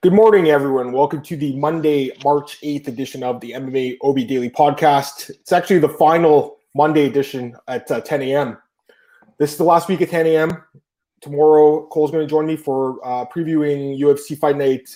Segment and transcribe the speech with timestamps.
[0.00, 0.92] Good morning, everyone.
[0.92, 5.28] Welcome to the Monday, March 8th edition of the MMA OB Daily Podcast.
[5.28, 8.58] It's actually the final Monday edition at uh, 10 a.m.
[9.38, 10.52] This is the last week at 10 a.m.
[11.20, 14.88] Tomorrow, Cole's going to join me for uh, previewing UFC Fight Night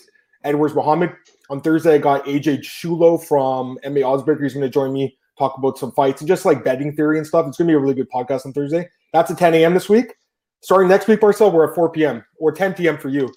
[0.44, 1.10] Edwards Muhammad.
[1.50, 4.44] On Thursday, I got AJ Shulo from MMA Oddsbreaker.
[4.44, 7.26] He's going to join me, talk about some fights and just like betting theory and
[7.26, 7.48] stuff.
[7.48, 8.88] It's going to be a really good podcast on Thursday.
[9.12, 9.74] That's at 10 a.m.
[9.74, 10.14] this week.
[10.60, 12.24] Starting next week, Marcel, we're at 4 p.m.
[12.38, 12.98] or 10 p.m.
[12.98, 13.34] for you.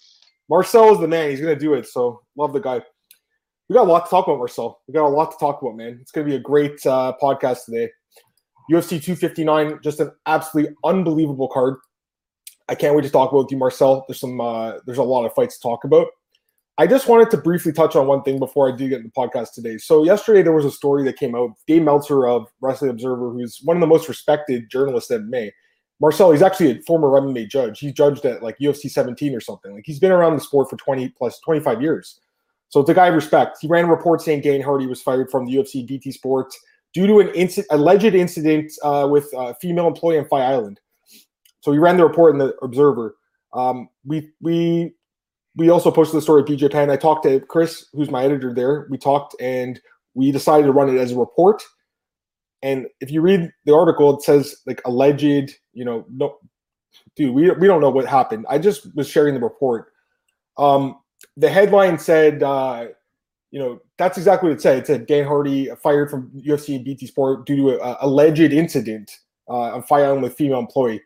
[0.49, 1.29] Marcel is the man.
[1.29, 1.87] He's to do it.
[1.87, 2.81] So love the guy.
[3.67, 4.79] We got a lot to talk about, Marcel.
[4.87, 5.97] We got a lot to talk about, man.
[6.01, 7.89] It's to be a great uh, podcast today.
[8.71, 11.75] UFC 259, just an absolutely unbelievable card.
[12.67, 14.05] I can't wait to talk about you, Marcel.
[14.07, 16.07] There's some, uh, there's a lot of fights to talk about.
[16.77, 19.11] I just wanted to briefly touch on one thing before I do get in the
[19.11, 19.77] podcast today.
[19.77, 21.51] So yesterday there was a story that came out.
[21.67, 25.53] Dave Meltzer of Wrestling Observer, who's one of the most respected journalists in May,
[26.01, 27.79] Marcel, he's actually a former MMA judge.
[27.79, 29.73] He judged at like UFC 17 or something.
[29.73, 32.19] Like he's been around the sport for 20 plus 25 years.
[32.69, 33.59] So it's a guy I respect.
[33.61, 36.59] He ran a report saying Dan Hardy was fired from the UFC BT Sports
[36.93, 40.79] due to an inc- alleged incident uh, with a female employee on Fight Island.
[41.61, 43.15] So he ran the report in the Observer.
[43.53, 44.93] Um, we we
[45.55, 46.89] we also posted the story at BJ Penn.
[46.89, 48.87] I talked to Chris, who's my editor there.
[48.89, 49.79] We talked and
[50.13, 51.63] we decided to run it as a report.
[52.61, 56.39] And if you read the article, it says like alleged, you know, no,
[57.15, 58.45] dude, we, we don't know what happened.
[58.49, 59.91] I just was sharing the report.
[60.57, 60.99] Um,
[61.37, 62.87] the headline said, uh,
[63.51, 64.79] you know, that's exactly what it said.
[64.79, 69.19] It said Dan Hardy fired from UFC and BT Sport due to a, alleged incident
[69.49, 71.01] uh, on firing with female employee.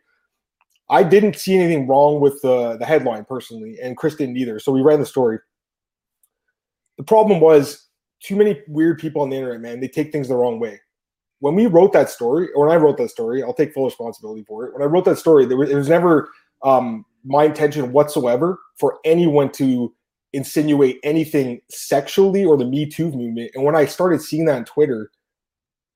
[0.88, 4.58] I didn't see anything wrong with the, the headline personally, and Chris didn't either.
[4.58, 5.38] So we ran the story.
[6.96, 7.88] The problem was
[8.20, 9.80] too many weird people on the internet, man.
[9.80, 10.80] They take things the wrong way
[11.40, 14.44] when we wrote that story, or when I wrote that story, I'll take full responsibility
[14.44, 14.72] for it.
[14.72, 16.30] When I wrote that story, there was, it was never
[16.62, 19.92] um, my intention whatsoever for anyone to
[20.32, 23.50] insinuate anything sexually or the Me Too movement.
[23.54, 25.10] And when I started seeing that on Twitter,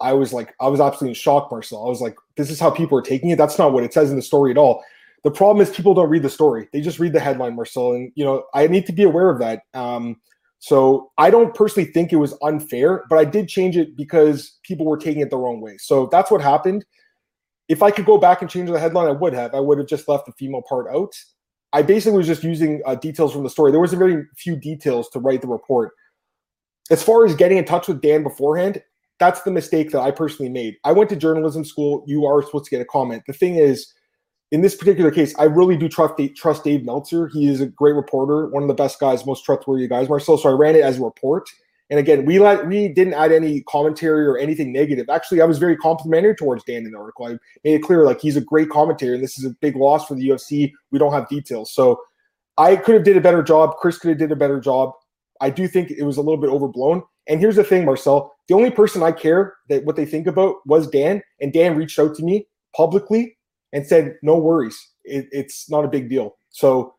[0.00, 1.84] I was like, I was absolutely in shock, Marcel.
[1.84, 3.38] I was like, this is how people are taking it.
[3.38, 4.82] That's not what it says in the story at all.
[5.22, 7.92] The problem is people don't read the story; they just read the headline, Marcel.
[7.92, 9.62] And you know, I need to be aware of that.
[9.72, 10.20] Um,
[10.64, 14.86] so I don't personally think it was unfair, but I did change it because people
[14.86, 15.76] were taking it the wrong way.
[15.76, 16.86] So that's what happened.
[17.68, 19.54] If I could go back and change the headline, I would have.
[19.54, 21.12] I would have just left the female part out.
[21.74, 23.72] I basically was just using uh, details from the story.
[23.72, 25.92] There was a very few details to write the report.
[26.90, 28.82] As far as getting in touch with Dan beforehand,
[29.18, 30.76] that's the mistake that I personally made.
[30.82, 32.04] I went to journalism school.
[32.06, 33.24] You are supposed to get a comment.
[33.26, 33.92] The thing is,
[34.50, 37.28] in this particular case, I really do trust trust Dave Meltzer.
[37.28, 40.38] He is a great reporter, one of the best guys, most trustworthy guys, Marcel.
[40.38, 41.48] So I ran it as a report.
[41.90, 45.10] And again, we let, we didn't add any commentary or anything negative.
[45.10, 47.26] Actually, I was very complimentary towards Dan in the article.
[47.26, 47.30] I
[47.62, 50.14] made it clear like he's a great commentator, and this is a big loss for
[50.14, 50.72] the UFC.
[50.90, 52.00] We don't have details, so
[52.56, 53.76] I could have did a better job.
[53.76, 54.92] Chris could have did a better job.
[55.40, 57.02] I do think it was a little bit overblown.
[57.26, 58.34] And here's the thing, Marcel.
[58.48, 61.98] The only person I care that what they think about was Dan, and Dan reached
[61.98, 63.36] out to me publicly
[63.74, 66.36] and said, no worries, it, it's not a big deal.
[66.50, 66.94] So,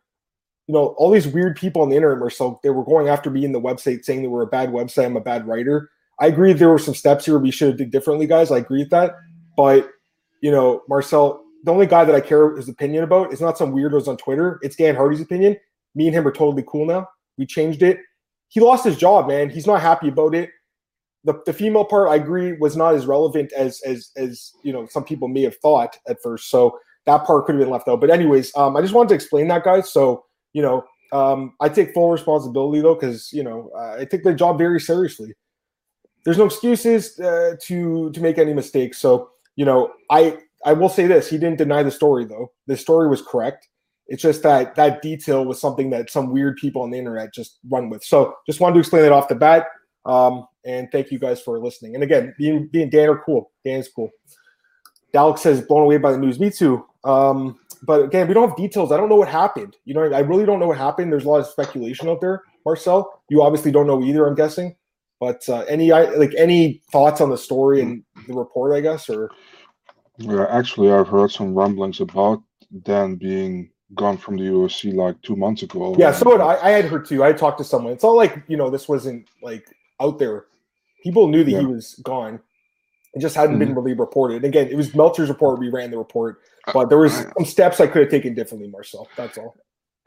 [0.67, 3.31] you know, all these weird people on the internet were so they were going after
[3.31, 5.89] me in the website saying they were a bad website, I'm a bad writer.
[6.19, 8.51] I agree there were some steps here we should have did differently, guys.
[8.51, 9.15] I agree with that.
[9.57, 9.89] But,
[10.41, 13.73] you know, Marcel, the only guy that I care his opinion about is not some
[13.73, 14.59] weirdos on Twitter.
[14.61, 15.57] It's Dan Hardy's opinion.
[15.95, 17.07] Me and him are totally cool now.
[17.37, 17.99] We changed it.
[18.49, 19.49] He lost his job, man.
[19.49, 20.49] He's not happy about it
[21.25, 24.85] the, the female part I agree was not as relevant as as as you know
[24.85, 26.49] some people may have thought at first.
[26.49, 27.99] So that part could have been left out.
[27.99, 29.91] But anyways, um, I just wanted to explain that, guys.
[29.91, 34.33] So you know, um, I take full responsibility though, because you know I take the
[34.33, 35.33] job very seriously.
[36.23, 38.99] There's no excuses uh, to to make any mistakes.
[38.99, 42.51] So you know, I I will say this: he didn't deny the story though.
[42.67, 43.67] The story was correct.
[44.07, 47.57] It's just that that detail was something that some weird people on the internet just
[47.69, 48.03] run with.
[48.03, 49.65] So just wanted to explain that off the bat.
[50.05, 51.95] Um, and thank you guys for listening.
[51.95, 53.51] And again, being being Dan are cool.
[53.63, 54.09] Dan's cool.
[55.13, 56.39] Dalek says blown away by the news.
[56.39, 56.85] Me too.
[57.03, 58.91] Um, but again, we don't have details.
[58.91, 59.77] I don't know what happened.
[59.85, 61.11] You know, I really don't know what happened.
[61.11, 62.43] There's a lot of speculation out there.
[62.65, 64.27] Marcel, you obviously don't know either.
[64.27, 64.75] I'm guessing.
[65.19, 69.31] But uh, any like any thoughts on the story and the report, I guess, or
[70.17, 72.41] yeah, actually, I've heard some rumblings about
[72.83, 75.95] Dan being gone from the UFC like two months ago.
[75.97, 77.23] Yeah, so I, I had heard too.
[77.23, 77.93] I talked to someone.
[77.93, 79.65] It's all like you know, this wasn't like
[80.01, 80.45] out there.
[81.05, 81.59] People knew that yeah.
[81.59, 82.39] he was gone.
[83.13, 83.59] It just hadn't mm-hmm.
[83.59, 84.43] been really reported.
[84.43, 85.59] Again, it was Meltzer's report.
[85.59, 88.67] We ran the report, uh, but there was some steps I could have taken differently,
[88.67, 89.07] Marcel.
[89.15, 89.55] That's all.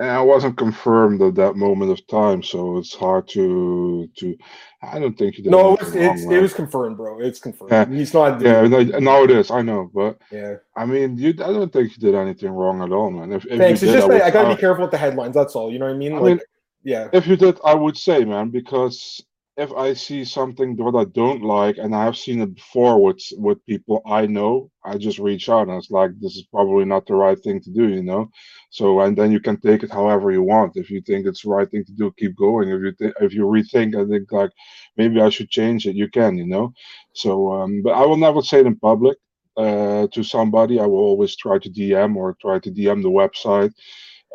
[0.00, 4.36] And I wasn't confirmed at that moment of time, so it's hard to to.
[4.82, 5.52] I don't think he did.
[5.52, 7.20] No, it's, it's it was confirmed, bro.
[7.20, 7.72] It's confirmed.
[7.72, 7.86] Yeah.
[7.86, 8.40] He's not.
[8.40, 9.50] Yeah, no, it is.
[9.50, 10.56] I know, but yeah.
[10.76, 11.30] I mean, you.
[11.30, 13.32] I don't think he did anything wrong at all, man.
[13.32, 13.82] If, if Thanks.
[13.82, 15.34] It's did, just I, I gotta be careful with the headlines.
[15.34, 15.72] That's all.
[15.72, 16.12] You know what I mean?
[16.12, 16.40] I like, mean,
[16.84, 17.08] Yeah.
[17.12, 19.22] If you did, I would say, man, because
[19.58, 23.20] if I see something that I don't like, and I have seen it before with
[23.36, 27.06] with people I know, I just reach out and it's like, this is probably not
[27.06, 28.30] the right thing to do, you know.
[28.70, 30.76] So and then you can take it however you want.
[30.76, 32.70] If you think it's the right thing to do, keep going.
[32.70, 34.52] If you th- if you rethink, I think like
[34.96, 36.72] maybe I should change it, you can, you know.
[37.14, 39.18] So, um, but I will never say it in public
[39.56, 40.78] uh, to somebody.
[40.78, 43.72] I will always try to DM or try to DM the website.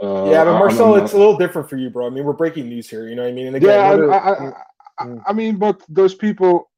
[0.01, 2.07] Uh, yeah, but Marcel, it's a little different for you, bro.
[2.07, 3.07] I mean, we're breaking news here.
[3.07, 3.47] You know what I mean?
[3.47, 4.53] And again, yeah, I, I, I,
[4.99, 5.21] mm.
[5.25, 6.69] I, mean, but those people,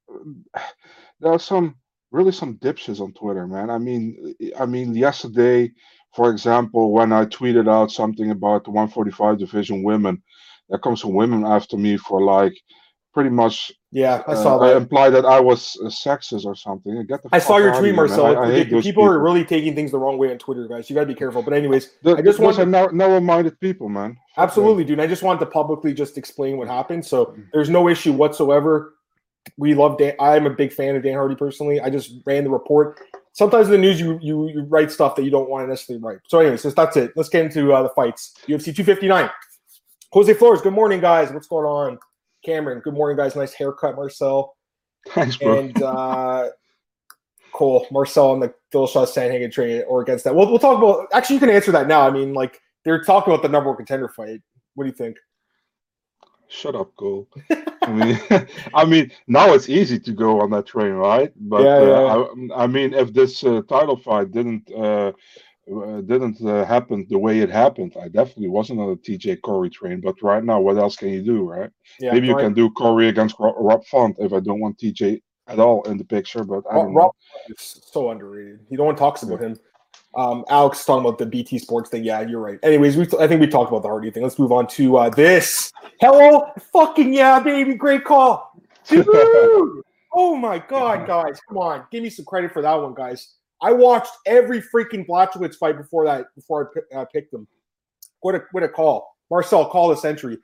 [1.20, 1.76] there are some
[2.12, 3.70] really some dipshits on Twitter, man.
[3.70, 5.72] I mean, I mean, yesterday,
[6.16, 10.24] for example, when I tweeted out something about the 145 division women,
[10.70, 12.54] there comes some women after me for like
[13.16, 14.76] pretty much yeah i saw uh, that.
[14.76, 17.08] implied that i was uh, sexist or something.
[17.32, 20.18] I saw your tweet marcel I, I people, people, are really taking things the wrong
[20.18, 20.90] way on twitter guys.
[20.90, 21.42] You got to be careful.
[21.42, 24.18] But anyways the, i just want to narrow-minded people man.
[24.38, 25.00] Absolutely dude.
[25.00, 27.06] I just wanted to publicly just explain what happened.
[27.06, 27.46] So mm.
[27.54, 28.96] there's no issue whatsoever.
[29.58, 31.80] We love dan i'm a big fan of dan hardy personally.
[31.80, 33.00] I just ran the report.
[33.32, 36.04] Sometimes in the news you you, you write stuff that you don't want to necessarily
[36.04, 36.20] write.
[36.28, 37.14] So anyways that's it.
[37.16, 38.34] Let's get into uh, the fights.
[38.50, 39.30] Ufc 259
[40.12, 41.32] jose flores good morning guys.
[41.32, 41.98] What's going on
[42.46, 43.36] Cameron, good morning, guys.
[43.36, 44.56] Nice haircut, Marcel.
[45.10, 45.60] Thanks, bro.
[45.60, 46.50] And uh,
[47.54, 50.36] cool, Marcel on the Dillashaw Sandhagen train or against that.
[50.36, 51.08] We'll, we'll talk about.
[51.12, 52.08] Actually, you can answer that now.
[52.08, 54.42] I mean, like they're talking about the number one contender fight.
[54.76, 55.18] What do you think?
[56.48, 57.28] Shut up, Cole.
[57.82, 58.20] I mean,
[58.74, 61.34] I mean, now it's easy to go on that train, right?
[61.36, 64.70] But yeah, yeah, uh, I, I, mean, if this uh, title fight didn't
[65.72, 69.70] uh, didn't uh, happen the way it happened, I definitely wasn't on a TJ Cory
[69.70, 70.00] train.
[70.00, 71.72] But right now, what else can you do, right?
[72.00, 75.60] Yeah, Maybe you can do Cory against Rob Font if I don't want TJ at
[75.60, 76.44] all in the picture.
[76.44, 77.12] But I don't Rob
[77.48, 77.54] know.
[77.54, 78.60] is so underrated.
[78.70, 79.58] You no one talks about him.
[80.16, 82.04] Um, Alex talking about the BT Sports thing.
[82.04, 82.60] Yeah, you're right.
[82.64, 84.24] Anyways, we I think we talked about the Hardy thing.
[84.24, 85.72] Let's move on to uh, this.
[86.00, 88.52] Hello, fucking yeah, baby, great call.
[88.88, 89.06] Dude.
[90.14, 93.34] oh my god, guys, come on, give me some credit for that one, guys.
[93.62, 97.48] I watched every freaking Blachowicz fight before that, before I uh, picked them.
[98.22, 100.38] What a what a call, Marcel, call the century.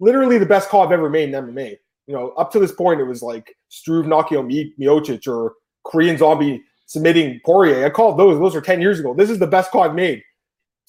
[0.00, 1.76] Literally the best call I've ever made in MMA.
[2.06, 5.54] You know, up to this point, it was like Struve out Miocic or
[5.84, 7.86] Korean Zombie submitting Poirier.
[7.86, 9.14] I called those; those are ten years ago.
[9.14, 10.22] This is the best call I've made.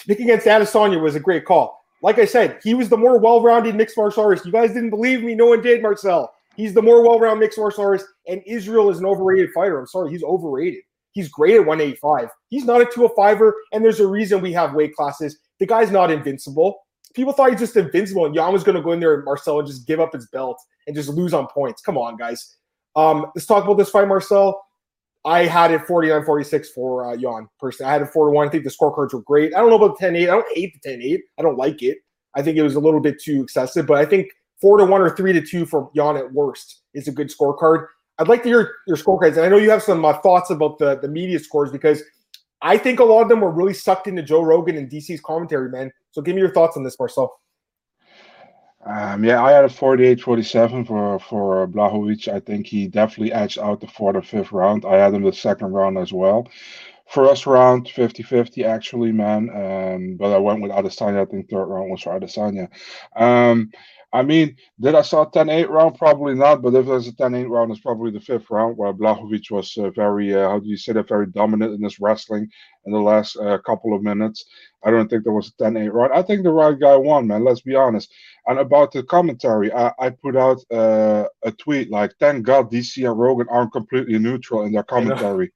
[0.07, 1.79] Pick against Adesanya was a great call.
[2.01, 4.45] Like I said, he was the more well-rounded mixed martial artist.
[4.45, 6.33] You guys didn't believe me; no one did, Marcel.
[6.55, 9.79] He's the more well-rounded mixed martial artist, and Israel is an overrated fighter.
[9.79, 10.83] I'm sorry, he's overrated.
[11.13, 12.29] He's great at 185.
[12.49, 15.37] He's not a 205er, and there's a reason we have weight classes.
[15.59, 16.79] The guy's not invincible.
[17.13, 19.59] People thought he's just invincible, and Jan was going to go in there and Marcel
[19.59, 21.81] and just give up his belt and just lose on points.
[21.81, 22.57] Come on, guys.
[22.95, 24.63] Um, let's talk about this fight, Marcel.
[25.25, 27.89] I had it 49 46 for uh, Jan personally.
[27.89, 28.47] I had it 4 1.
[28.47, 29.53] I think the scorecards were great.
[29.55, 30.23] I don't know about the 10 8.
[30.23, 31.21] I don't hate the 10 8.
[31.39, 31.99] I don't like it.
[32.35, 35.01] I think it was a little bit too excessive, but I think 4 to 1
[35.01, 37.87] or 3 to 2 for Jan at worst is a good scorecard.
[38.23, 40.79] I'd like to hear your scorecards, and I know you have some uh, thoughts about
[40.79, 42.01] the the media scores because
[42.61, 45.69] I think a lot of them were really sucked into Joe Rogan and DC's commentary,
[45.69, 45.91] man.
[46.11, 47.37] So give me your thoughts on this, Marcel.
[48.85, 52.29] Um, yeah, I had a 48-47 for for Blachowicz.
[52.29, 54.85] I think he definitely edged out the fourth or fifth round.
[54.85, 56.47] I had him the second round as well.
[57.07, 59.49] First round, 50-50 actually, man.
[59.49, 61.21] Um, but I went with Adesanya.
[61.21, 62.69] I think third round was for Adesanya.
[63.17, 63.69] Um,
[64.13, 65.97] I mean, did I saw 10 8 round?
[65.97, 66.61] Probably not.
[66.61, 69.75] But if there's a 10 8 round, it's probably the fifth round where Blachowicz was
[69.77, 72.47] uh, very, uh, how do you say that, very dominant in his wrestling
[72.85, 74.45] in the last uh, couple of minutes.
[74.85, 76.13] I don't think there was a 10 8 round.
[76.13, 77.43] I think the right guy won, man.
[77.43, 78.13] Let's be honest.
[78.45, 83.09] And about the commentary, I, I put out uh, a tweet like, thank God DC
[83.09, 85.51] and Rogan aren't completely neutral in their commentary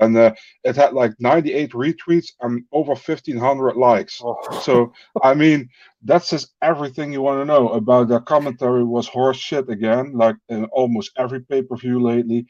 [0.00, 0.32] and uh,
[0.64, 4.60] it had like 98 retweets and over 1500 likes oh.
[4.62, 5.68] so i mean
[6.04, 10.36] that's just everything you want to know about the commentary was horse shit again like
[10.48, 12.46] in almost every pay-per-view lately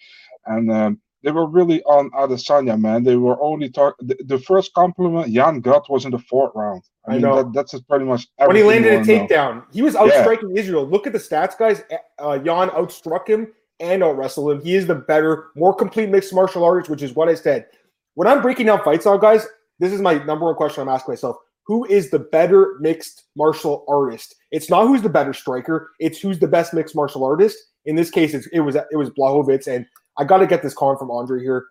[0.47, 3.05] and um, they were really on Adesanya, man.
[3.05, 4.09] They were only talking.
[4.09, 6.83] The, the, first compliment Jan got was in the fourth round.
[7.07, 7.37] I, I mean, know.
[7.37, 9.57] That, that's pretty much when he landed a takedown.
[9.57, 9.65] Know.
[9.73, 10.63] He was outstriking yeah.
[10.63, 10.87] Israel.
[10.87, 11.83] Look at the stats, guys.
[12.19, 14.63] Uh, Jan outstruck him and I'll wrestle him.
[14.63, 17.67] He is the better, more complete mixed martial artist, which is what I said.
[18.15, 19.47] When I'm breaking down fights now, guys,
[19.81, 21.37] this is my number one question I'm asking myself.
[21.67, 24.37] Who is the better mixed martial artist?
[24.53, 27.59] It's not who's the better striker, it's who's the best mixed martial artist.
[27.85, 29.85] In this case, it was it was Blachowicz, and
[30.17, 31.67] I got to get this comment from Andre here.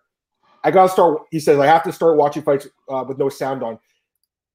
[0.64, 1.22] I got to start.
[1.30, 3.78] He says I have to start watching fights uh, with no sound on.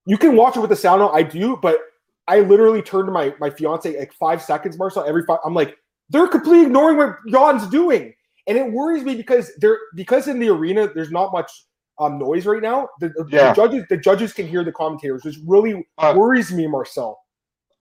[0.06, 1.12] You can watch it with the sound on.
[1.16, 1.80] I do, but
[2.28, 5.06] I literally turned to my my fiance like five seconds, Marcel.
[5.06, 5.78] Every five, I'm like,
[6.10, 8.14] they're completely ignoring what Jan's doing.
[8.48, 11.52] And it worries me because they're because in the arena there's not much
[12.00, 12.88] um, noise right now.
[13.00, 13.50] The, yeah.
[13.50, 17.20] the, judges the judges can hear the commentators, which really uh, worries me, Marcel.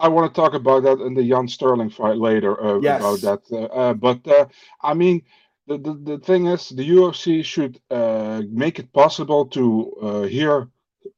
[0.00, 3.00] I want to talk about that in the Jan Sterling fight later uh, Yes.
[3.00, 3.56] about that.
[3.56, 4.47] Uh, uh, but uh,
[4.83, 5.23] I mean,
[5.68, 10.68] the, the the thing is, the UFC should uh, make it possible to uh, hear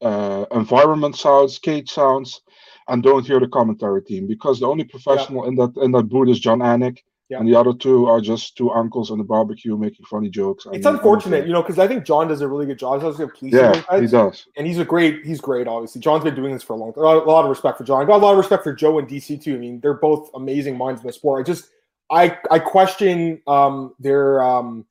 [0.02, 2.42] uh, environment sounds, cage sounds,
[2.88, 6.28] and don't hear the commentary team because the only professional in that in that booth
[6.28, 7.38] is Jon Anik, Yeah.
[7.38, 10.66] and the other two are just two uncles on the barbecue making funny jokes.
[10.72, 13.02] It's and- unfortunate, and- you know, because I think Jon does a really good job.
[13.02, 14.46] He's a police yeah, guys, he does.
[14.56, 15.68] and he's a great, he's great.
[15.68, 17.04] Obviously, Jon's been doing this for a long time.
[17.04, 18.02] A lot of respect for Jon.
[18.02, 19.54] I got a lot of respect for Joe and DC too.
[19.54, 21.40] I mean, they're both amazing minds in the sport.
[21.40, 21.68] I just,
[22.10, 24.86] I, I question um, their um,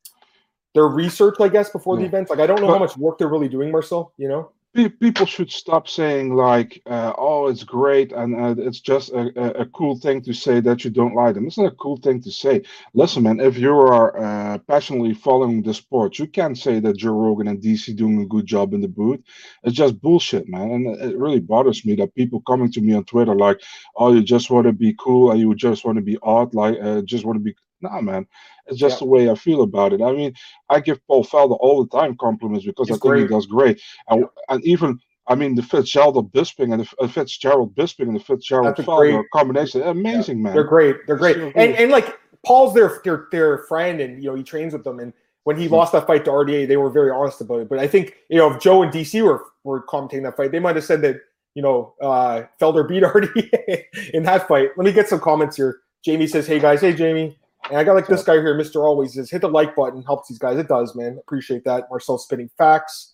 [0.75, 2.09] their research, I guess, before the Yeah.
[2.09, 2.29] events.
[2.29, 4.13] Like, I don't know how much work they're really doing, Marcel.
[4.17, 4.51] You know,
[4.85, 9.65] people should stop saying like, uh, "Oh, it's great," and uh, it's just a, a,
[9.67, 11.47] cool thing to say that you don't like them.
[11.47, 12.61] It's not a cool thing to say.
[12.93, 17.11] Listen, man, if you are uh, passionately following the sport, you can't say that Joe
[17.13, 19.21] Rogan and DC doing a good job in the booth.
[19.63, 22.93] It's just bullshit, man, and it it really bothers me that people coming to me
[22.93, 23.61] on Twitter like,
[23.95, 26.77] "Oh, you just want to be cool and you just want to be odd, like,
[26.81, 28.25] uh, just want to be." Nah, man,
[28.65, 29.05] it's just Yeah.
[29.05, 30.01] the way I feel about it.
[30.01, 30.33] I mean,
[30.69, 33.79] I give Paul Felder all the time compliments because He's I think he does great
[34.09, 38.19] and, and even I mean the Fitzgerald Bisping and the uh, Fitzgerald Bisping and the
[38.23, 40.53] Fitzgerald Felder great- combination, amazing man.
[40.53, 40.95] they're great.
[41.05, 44.43] They're great, So and and like Paul's their their their friend, and you know he
[44.43, 44.99] trains with them.
[44.99, 45.11] And
[45.43, 45.73] when he Hmm.
[45.75, 47.67] lost that fight to RDA, they were very honest about it.
[47.69, 50.59] But I think you know if Joe and DC were were commentating that fight, they
[50.59, 51.17] might have said that
[51.55, 54.69] you know uh, Felder beat RDA in that fight.
[54.77, 55.79] Let me get some comments here.
[56.05, 57.37] Jamie says, "Hey guys, hey Jamie."
[57.69, 58.77] And I got like this guy here, Mr.
[58.83, 60.57] Always says, hit the like button, helps these guys.
[60.57, 61.17] It does, man.
[61.19, 61.85] Appreciate that.
[61.89, 63.13] Marcel spinning facts.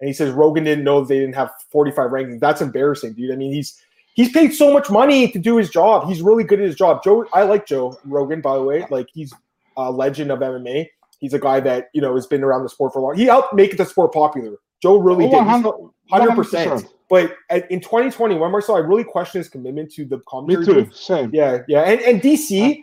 [0.00, 2.40] And he says Rogan didn't know they didn't have 45 rankings.
[2.40, 3.32] That's embarrassing, dude.
[3.32, 3.80] I mean, he's
[4.14, 6.06] he's paid so much money to do his job.
[6.06, 7.02] He's really good at his job.
[7.02, 8.84] Joe, I like Joe Rogan, by the way.
[8.90, 9.32] Like he's
[9.78, 10.88] a legend of MMA.
[11.18, 13.16] He's a guy that you know has been around the sport for a long.
[13.16, 14.56] He helped make the sport popular.
[14.82, 15.38] Joe really Oh, did.
[15.38, 15.72] He's 100
[16.10, 16.70] Hundred percent.
[16.70, 16.88] 100%.
[17.08, 20.88] But at- in 2021, Marcel, I really question his commitment to the Me too.
[20.92, 21.30] Same.
[21.32, 22.82] Yeah, yeah, and and DC,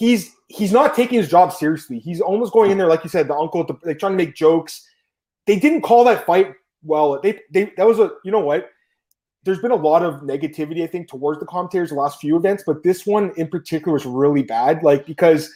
[0.00, 1.98] he's he's not taking his job seriously.
[1.98, 4.34] He's almost going in there, like you said, the uncle, the, like trying to make
[4.34, 4.88] jokes.
[5.46, 7.20] They didn't call that fight well.
[7.22, 8.70] They they that was a you know what.
[9.44, 12.62] There's been a lot of negativity, I think, towards the commentators the last few events,
[12.66, 14.82] but this one in particular was really bad.
[14.82, 15.50] Like because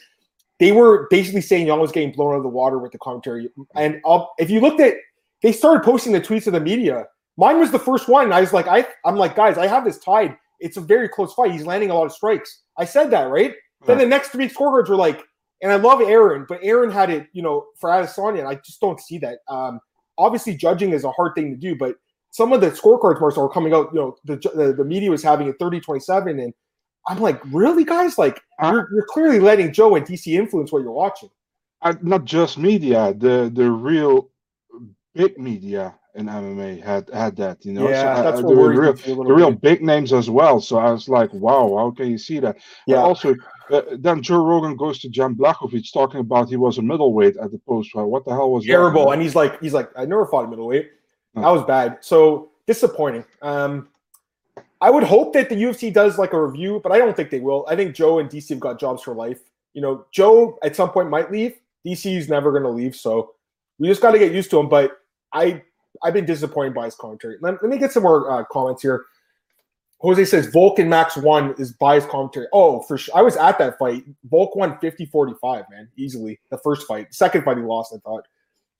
[0.59, 3.49] they were basically saying Young was getting blown out of the water with the commentary.
[3.75, 4.95] And I'll, if you looked at,
[5.43, 7.07] they started posting the tweets of the media.
[7.37, 8.31] Mine was the first one.
[8.31, 10.37] I was like, I, I'm like, guys, I have this tied.
[10.59, 11.51] It's a very close fight.
[11.51, 12.61] He's landing a lot of strikes.
[12.77, 13.53] I said that, right?
[13.85, 15.23] Then the next three scorecards were like,
[15.61, 18.81] and I love Aaron, but Aaron had it, you know, for Adesanya, and I just
[18.81, 19.39] don't see that.
[19.47, 19.79] Um,
[20.17, 21.95] obviously, judging is a hard thing to do, but
[22.31, 25.23] some of the scorecards, Marcel, were coming out, you know, the, the, the media was
[25.23, 26.53] having it 30 27, and
[27.07, 28.17] I'm like, really, guys?
[28.17, 31.29] Like, you're, you're clearly letting Joe and DC influence what you're watching.
[31.81, 34.29] Uh, not just media, the the real
[35.13, 37.63] big media in MMA had had that.
[37.65, 39.81] You know, yeah, So, that's the what worries real me too a the real big
[39.83, 40.59] names as well.
[40.59, 42.57] So I was like, wow, how can you see that?
[42.87, 42.97] Yeah.
[42.97, 43.35] And also,
[43.71, 47.51] uh, then Joe Rogan goes to Jan Blachowicz talking about he was a middleweight at
[47.51, 48.03] the post fight.
[48.03, 49.05] What the hell was terrible.
[49.05, 49.13] that?
[49.13, 50.91] And he's like, he's like, I never fought a middleweight.
[51.35, 51.41] Huh.
[51.41, 51.97] That was bad.
[52.01, 53.25] So disappointing.
[53.41, 53.89] Um,
[54.81, 57.39] I would hope that the UFC does like a review, but I don't think they
[57.39, 57.65] will.
[57.67, 59.39] I think Joe and DC have got jobs for life.
[59.73, 61.55] You know, Joe at some point might leave.
[61.85, 63.33] DC is never going to leave, so
[63.79, 64.69] we just got to get used to him.
[64.69, 64.91] But
[65.33, 65.61] I,
[66.03, 67.37] I've been disappointed by his commentary.
[67.41, 69.05] Let, let me get some more uh, comments here.
[70.05, 72.47] Jose says Vulcan Max one is biased commentary.
[72.53, 73.15] Oh, for sure.
[73.17, 74.03] I was at that fight.
[74.25, 76.39] Volk won 50-45, man, easily.
[76.51, 77.13] The first fight.
[77.13, 78.27] Second fight he lost, I thought.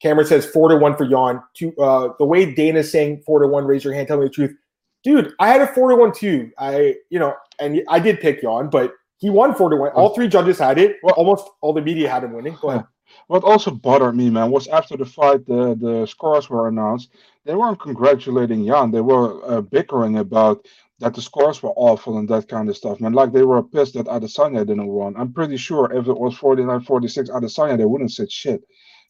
[0.01, 1.41] Cameron says four to one for Jan.
[1.53, 4.29] Two, uh, the way Dana's saying four to one, raise your hand, tell me the
[4.29, 4.55] truth.
[5.03, 6.51] Dude, I had a four to one too.
[6.58, 9.91] I, you know, and I did pick Jan, but he won four to one.
[9.91, 10.98] All three judges had it.
[11.01, 12.58] Well- Almost all the media had him winning.
[12.62, 12.86] Go ahead.
[13.27, 17.12] What also bothered me, man, was after the fight, the, the scores were announced.
[17.46, 18.91] They weren't congratulating Jan.
[18.91, 20.65] They were uh, bickering about
[20.99, 23.13] that the scores were awful and that kind of stuff, man.
[23.13, 25.15] Like they were pissed that Adesanya didn't win.
[25.17, 28.63] I'm pretty sure if it was 49 46 Adesanya, they wouldn't said shit.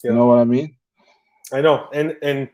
[0.03, 0.75] You know what I mean?
[1.53, 2.49] I know, and and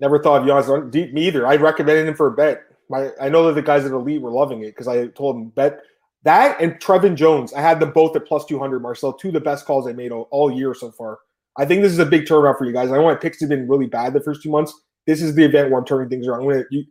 [0.00, 1.46] never thought of on deep me either.
[1.46, 2.62] I recommended him for a bet.
[2.90, 5.48] My I know that the guys at Elite were loving it because I told them
[5.50, 5.80] bet
[6.24, 7.52] that and Trevin Jones.
[7.54, 8.80] I had them both at plus two hundred.
[8.80, 11.18] Marcel, two of the best calls I made all, all year so far.
[11.56, 12.90] I think this is a big turnaround for you guys.
[12.90, 14.74] I know my picks have been really bad the first two months.
[15.06, 16.42] This is the event where I'm turning things around.
[16.42, 16.84] I'm gonna you,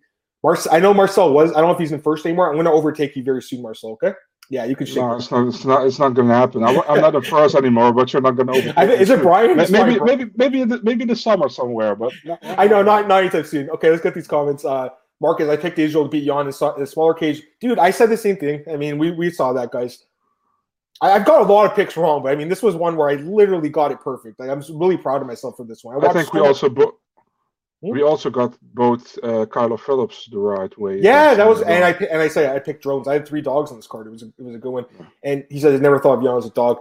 [0.44, 0.74] Marcel.
[0.74, 1.52] I know Marcel was.
[1.52, 2.50] I don't know if he's in first anymore.
[2.50, 3.92] I'm gonna overtake you very soon, Marcel.
[3.92, 4.14] Okay?
[4.50, 4.98] Yeah, you can shake.
[4.98, 5.48] No, it's not.
[5.48, 5.88] It's not.
[5.88, 6.64] It's not going to happen.
[6.64, 8.80] I'm, I'm not a first anymore, but you're not going to.
[8.80, 9.58] I think- is it Brian?
[9.58, 10.20] It's Maybe, Brian.
[10.20, 11.96] maybe, maybe, in the, maybe in the summer somewhere.
[11.96, 12.12] But
[12.44, 13.70] I know, not not anytime soon.
[13.70, 14.66] Okay, let's get these comments.
[14.66, 14.90] Uh,
[15.22, 17.42] Marcus, I picked Israel to beat Jan in a smaller cage.
[17.62, 18.64] Dude, I said the same thing.
[18.70, 20.04] I mean, we, we saw that, guys.
[21.02, 23.10] I, I've got a lot of picks wrong, but I mean, this was one where
[23.10, 24.40] I literally got it perfect.
[24.40, 25.96] Like, I'm really proud of myself for this one.
[25.96, 26.70] I watched think we also.
[27.92, 31.02] We also got both uh, Kyler Phillips the right way.
[31.02, 33.10] Yeah, that was, and I and I say I picked drones.
[33.10, 34.08] I had three dogs on this card.
[34.08, 34.86] It was a, it was a good one.
[35.24, 36.80] And he says I never thought of Jan as a dog.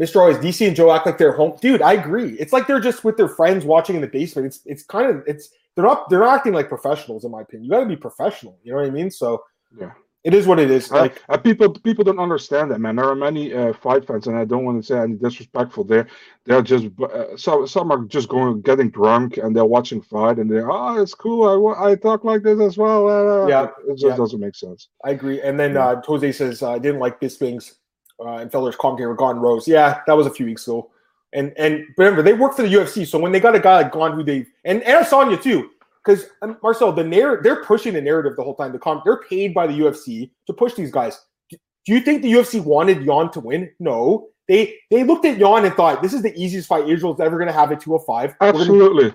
[0.00, 0.16] Mr.
[0.16, 1.56] Always DC and Joe act like they're home.
[1.60, 2.32] Dude, I agree.
[2.38, 4.46] It's like they're just with their friends watching in the basement.
[4.46, 7.64] It's it's kind of it's they're not they're not acting like professionals in my opinion.
[7.64, 8.58] You got to be professional.
[8.64, 9.10] You know what I mean?
[9.10, 9.44] So
[9.78, 10.90] yeah, it is what it is.
[10.90, 12.96] Like uh, people, people don't understand that, man.
[12.96, 15.84] There are many uh, fight fans, and I don't want to say any disrespectful.
[15.84, 16.06] They're
[16.44, 20.50] they're just uh, some some are just going getting drunk and they're watching fight and
[20.50, 21.74] they're oh it's cool.
[21.74, 23.08] I, I talk like this as well.
[23.08, 24.16] Uh, yeah, it just yeah.
[24.16, 24.88] doesn't make sense.
[25.04, 25.40] I agree.
[25.40, 27.76] And then uh, Jose says I didn't like Bisping's
[28.20, 29.66] uh, and Felder's commentary with Gane Rose.
[29.66, 30.90] Yeah, that was a few weeks ago.
[31.32, 33.92] And and remember they work for the UFC, so when they got a guy like
[33.92, 35.70] Gane who they and and Sonya too
[36.04, 38.72] because um, Marcel, the narrative they're pushing the narrative the whole time.
[38.72, 41.20] The com- they're paid by the UFC to push these guys.
[41.50, 43.70] Do you think the UFC wanted Jan to win?
[43.78, 44.28] No.
[44.48, 47.48] They they looked at Jan and thought this is the easiest fight Israel's ever going
[47.48, 48.34] to have at 205.
[48.40, 49.14] Absolutely.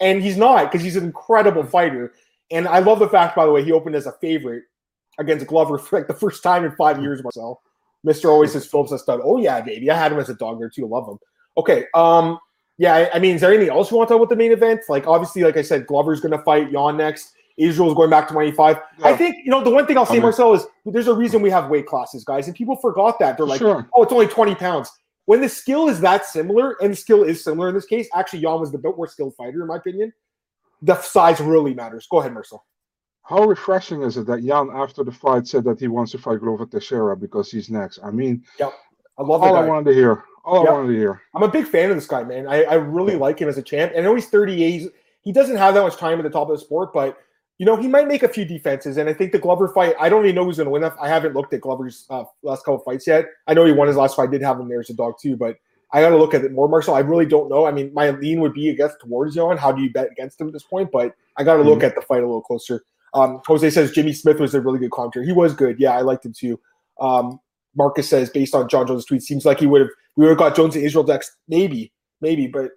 [0.00, 2.12] And he's not because he's an incredible fighter.
[2.50, 4.64] And I love the fact, by the way, he opened as a favorite
[5.18, 7.22] against Glover for like the first time in five years.
[7.22, 7.62] Marcel,
[8.04, 9.20] Mister always says Phillips has done.
[9.24, 10.86] Oh yeah, baby, I had him as a dog there too.
[10.86, 11.18] Love him.
[11.56, 11.86] Okay.
[11.94, 12.38] Um,
[12.78, 14.82] yeah, I mean, is there anything else you want to talk about the main event?
[14.88, 17.32] Like, obviously, like I said, Glover's going to fight Jan next.
[17.56, 18.76] Israel's going back to 25.
[18.98, 19.06] Yeah.
[19.06, 21.14] I think, you know, the one thing I'll say, I mean, Marcel, is there's a
[21.14, 23.38] reason we have weight classes, guys, and people forgot that.
[23.38, 23.88] They're like, sure.
[23.94, 24.90] oh, it's only 20 pounds.
[25.24, 28.42] When the skill is that similar, and the skill is similar in this case, actually,
[28.42, 30.12] Jan was the bit more skilled fighter, in my opinion.
[30.82, 32.06] The size really matters.
[32.10, 32.64] Go ahead, Marcel.
[33.22, 36.40] How refreshing is it that Jan, after the fight, said that he wants to fight
[36.40, 37.98] Glover Teixeira because he's next?
[38.04, 38.72] I mean, yep.
[39.18, 40.22] I love all I wanted to hear.
[40.46, 40.70] All yep.
[40.70, 41.22] I wanted to hear.
[41.34, 42.46] I'm a big fan of this guy, man.
[42.46, 43.18] I, I really yeah.
[43.18, 43.92] like him as a champ.
[43.96, 44.70] I know he's 38.
[44.70, 44.88] He's,
[45.22, 47.18] he doesn't have that much time at the top of the sport, but
[47.58, 48.96] you know he might make a few defenses.
[48.96, 49.96] And I think the Glover fight.
[49.98, 50.82] I don't even know who's going to win.
[50.82, 50.94] That.
[51.00, 53.26] I haven't looked at Glover's uh, last couple fights yet.
[53.48, 54.28] I know he won his last fight.
[54.28, 55.56] I did have him there as a dog too, but
[55.92, 56.94] I got to look at it more, Marcel.
[56.94, 57.66] I really don't know.
[57.66, 59.56] I mean, my lean would be against towards Jan.
[59.56, 60.90] How do you bet against him at this point?
[60.92, 61.70] But I got to mm-hmm.
[61.70, 62.84] look at the fight a little closer.
[63.14, 65.26] Um, Jose says Jimmy Smith was a really good commentary.
[65.26, 65.80] He was good.
[65.80, 66.60] Yeah, I liked him too.
[67.00, 67.40] Um,
[67.76, 70.38] Marcus says, based on Jon Jones' tweet, seems like he would have we would have
[70.38, 72.70] got Jones and Israel next, maybe, maybe, but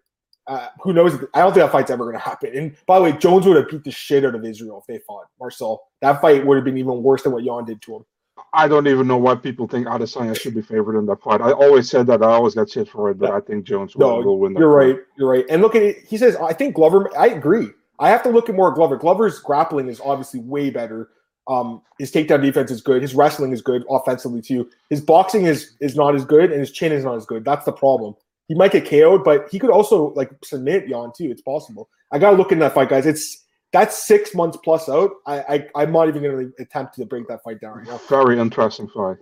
[0.48, 1.14] uh, who knows?
[1.34, 2.58] I don't think that fight's ever going to happen.
[2.58, 5.02] And by the way, Jones would have beat the shit out of Israel if they
[5.06, 5.82] fought Marcel.
[6.02, 8.06] That fight would have been even worse than what Jan did to him.
[8.54, 11.42] I don't even know why people think Adesanya should be favored in that fight.
[11.42, 12.24] I always said that.
[12.24, 13.38] I always got shit for it, but yeah.
[13.38, 14.56] I think Jones will, no, will win.
[14.56, 14.96] you're fight.
[14.96, 15.06] right.
[15.18, 15.46] You're right.
[15.50, 16.06] And look at it.
[16.08, 17.16] He says, I think Glover.
[17.18, 17.68] I agree.
[18.00, 18.96] I have to look at more Glover.
[18.96, 21.10] Glover's grappling is obviously way better.
[21.50, 23.02] Um, his takedown defense is good.
[23.02, 24.70] His wrestling is good offensively too.
[24.90, 27.44] His boxing is is not as good, and his chin is not as good.
[27.44, 28.16] That's the problem.
[28.48, 31.30] He might get KO'd, but he could also like submit Jan too.
[31.32, 31.90] It's possible.
[32.12, 33.08] I gotta look in that fight, guys.
[33.08, 35.12] It's that's six months plus out.
[35.26, 38.00] I, I am not even gonna attempt to break that fight down right now.
[38.10, 39.18] Very interesting fight.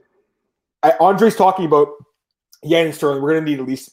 [0.83, 1.89] I, Andre's talking about
[2.63, 3.21] Yan and Sterling.
[3.21, 3.91] We're gonna need at least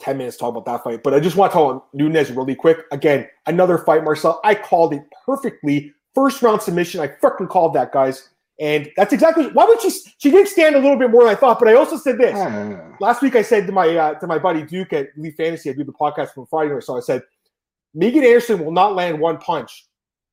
[0.00, 1.02] 10 minutes to talk about that fight.
[1.02, 2.78] But I just want to talk about Nunes really quick.
[2.90, 4.40] Again, another fight, Marcel.
[4.44, 7.00] I called it perfectly First round submission.
[7.00, 8.28] I fucking called that, guys.
[8.60, 11.34] And that's exactly why would she she did stand a little bit more than I
[11.34, 11.58] thought.
[11.58, 12.34] But I also said this
[13.00, 13.34] last week.
[13.34, 15.92] I said to my uh, to my buddy Duke at Elite Fantasy, I do the
[15.92, 17.22] podcast from Friday, so I said
[17.94, 19.86] Megan Anderson will not land one punch,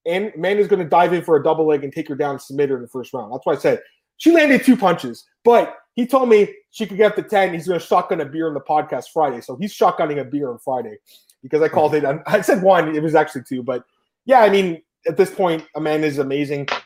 [0.06, 2.42] and Amanda's going to dive in for a double leg and take her down and
[2.42, 3.34] submit her in the first round.
[3.34, 3.82] That's why I said
[4.18, 7.56] she landed two punches, but he told me she could get to ten.
[7.56, 10.52] He's going to shotgun a beer in the podcast Friday, so he's shotgunning a beer
[10.52, 10.98] on Friday
[11.42, 12.06] because I called it.
[12.28, 13.84] I said one, it was actually two, but
[14.26, 16.68] yeah, I mean at this point, Amanda is amazing.
[16.70, 16.82] A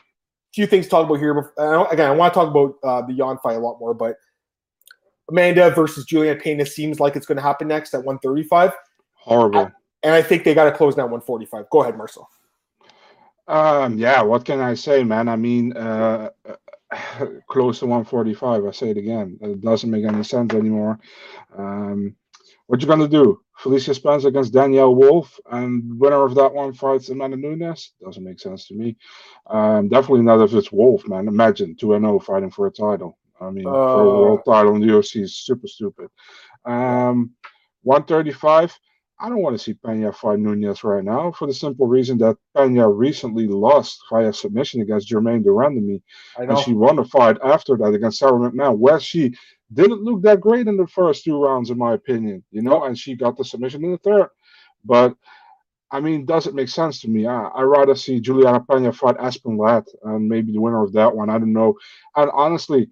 [0.54, 1.52] few things to talk about here.
[1.58, 4.16] Again, I want to talk about uh, the Jan fight a lot more, but
[5.30, 8.72] Amanda versus Julianna Peña seems like it's going to happen next at 135.
[9.14, 9.60] Horrible.
[9.60, 11.66] I, and I think they got to close now 145.
[11.70, 12.28] Go ahead, Marcel.
[13.48, 15.28] Um, yeah, what can I say, man?
[15.28, 16.30] I mean, uh,
[17.48, 18.64] close to 145.
[18.64, 19.38] I say it again.
[19.40, 20.98] It doesn't make any sense anymore.
[21.56, 22.14] Um,
[22.66, 23.40] what you gonna do?
[23.58, 27.92] Felicia Spence against Danyelle Wolf, and winner of that one fights Amanda Nunes.
[28.04, 28.96] Doesn't make sense to me.
[29.46, 31.28] Um, definitely not if it's Wolf, man.
[31.28, 33.18] Imagine 2 0 fighting for a title.
[33.40, 36.08] I mean, uh, for a world title in the UFC is super stupid.
[36.64, 37.32] Um,
[37.82, 38.78] 135.
[39.18, 42.36] I don't want to see Pena fight Nunes right now for the simple reason that
[42.56, 46.02] Pena recently lost via submission against Germaine de Randamie.
[46.36, 49.34] And she won a fight after that against Sara McMann, where she
[49.72, 52.98] didn't look that great in the first two rounds, in my opinion, you know, and
[52.98, 54.28] she got the submission in the third.
[54.84, 55.16] But
[55.90, 57.26] I mean, does it make sense to me?
[57.26, 61.14] I, I rather see Julianna Pena fight Aspen Ladd and maybe the winner of that
[61.14, 61.30] one.
[61.30, 61.74] I don't know.
[62.16, 62.90] And honestly,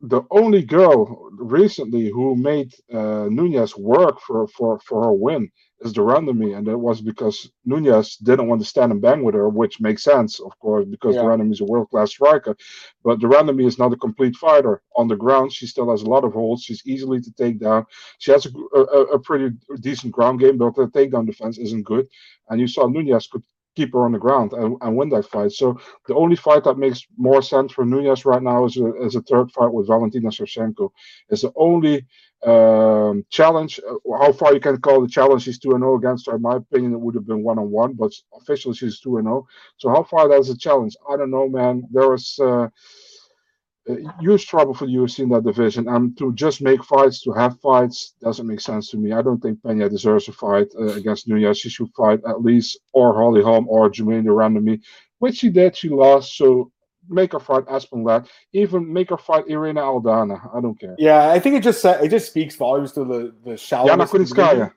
[0.00, 5.92] the only girl recently who made uh, Nunes work for, for, for her win is
[5.92, 9.48] de Randamie, and that was because Nunes didn't want to stand and bang with her,
[9.48, 11.36] which makes sense, of course, because yeah.
[11.42, 12.56] is a world class striker.
[13.04, 14.82] But de Randamie is not a complete fighter.
[14.96, 16.62] On the ground, she still has a lot of holds.
[16.62, 17.86] She's easily to take down.
[18.18, 22.06] She has a, a, a pretty decent ground game, but the takedown defense isn't good.
[22.48, 23.42] And you saw Nunes could
[23.78, 25.52] keep her on the ground and, and win that fight.
[25.52, 25.66] So
[26.08, 29.22] the only fight that makes more sense for Nunes right now is a, is a
[29.22, 30.90] third fight with Valentina Shevchenko.
[31.30, 32.04] It's the only
[32.44, 33.80] um, challenge.
[33.88, 35.44] Uh, how far you can call the challenge?
[35.44, 36.36] She's 2 and 0 against her.
[36.36, 39.26] In my opinion, it would have been one on one, but officially she's 2 and
[39.26, 39.46] 0.
[39.78, 40.96] So how far that's a challenge?
[41.10, 41.84] I don't know, man.
[41.92, 42.38] There was.
[42.42, 42.68] Uh,
[44.20, 45.88] huge trouble for the UFC in that division.
[45.88, 49.12] And to just make fights, to have fights, doesn't make sense to me.
[49.12, 51.58] I don't think Pena deserves a fight uh, against Nunes.
[51.58, 54.80] She should fight at least or Holly Holm or Germaine de Randamie,
[55.18, 55.76] which she did.
[55.76, 56.36] She lost.
[56.36, 56.70] So
[57.08, 58.28] make her fight Aspen Ladd.
[58.52, 60.54] Even make her fight Irene Aldana.
[60.54, 60.94] I don't care.
[60.98, 63.52] Yeah, I think it just it just speaks volumes to the the.
[63.52, 64.72] Yana Kunitskaya.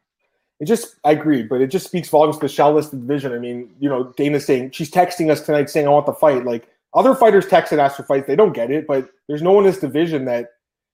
[0.62, 3.34] It just, I agree, but it just speaks volumes to the the division.
[3.34, 6.46] I mean, you know, Dana's saying she's texting us tonight saying I want the fight.
[6.46, 8.28] Like other fighters text and for fights.
[8.28, 10.50] They don't get it, but there's no one in this division that,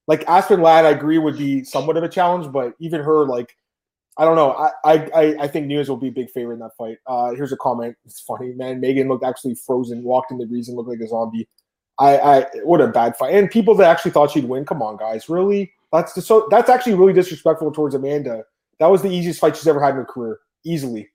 [0.08, 3.56] like Aspen Ladd, I agree would be somewhat of a challenge, but even her, like,
[4.18, 4.52] I don't know.
[4.52, 4.72] I
[5.14, 6.98] I I think Nunes will be a big favorite in that fight.
[7.06, 7.96] Uh, here's a comment.
[8.04, 8.80] It's funny, man.
[8.80, 11.48] Megan looked actually frozen, walked in the reason, looked like a zombie.
[12.00, 13.36] I, I what a bad fight.
[13.36, 14.66] And people that actually thought she'd win.
[14.66, 15.30] Come on, guys.
[15.30, 15.72] Really?
[15.92, 18.44] That's just so that's actually really disrespectful towards Amanda.
[18.80, 21.10] That was the easiest fight she's ever had in her career, easily.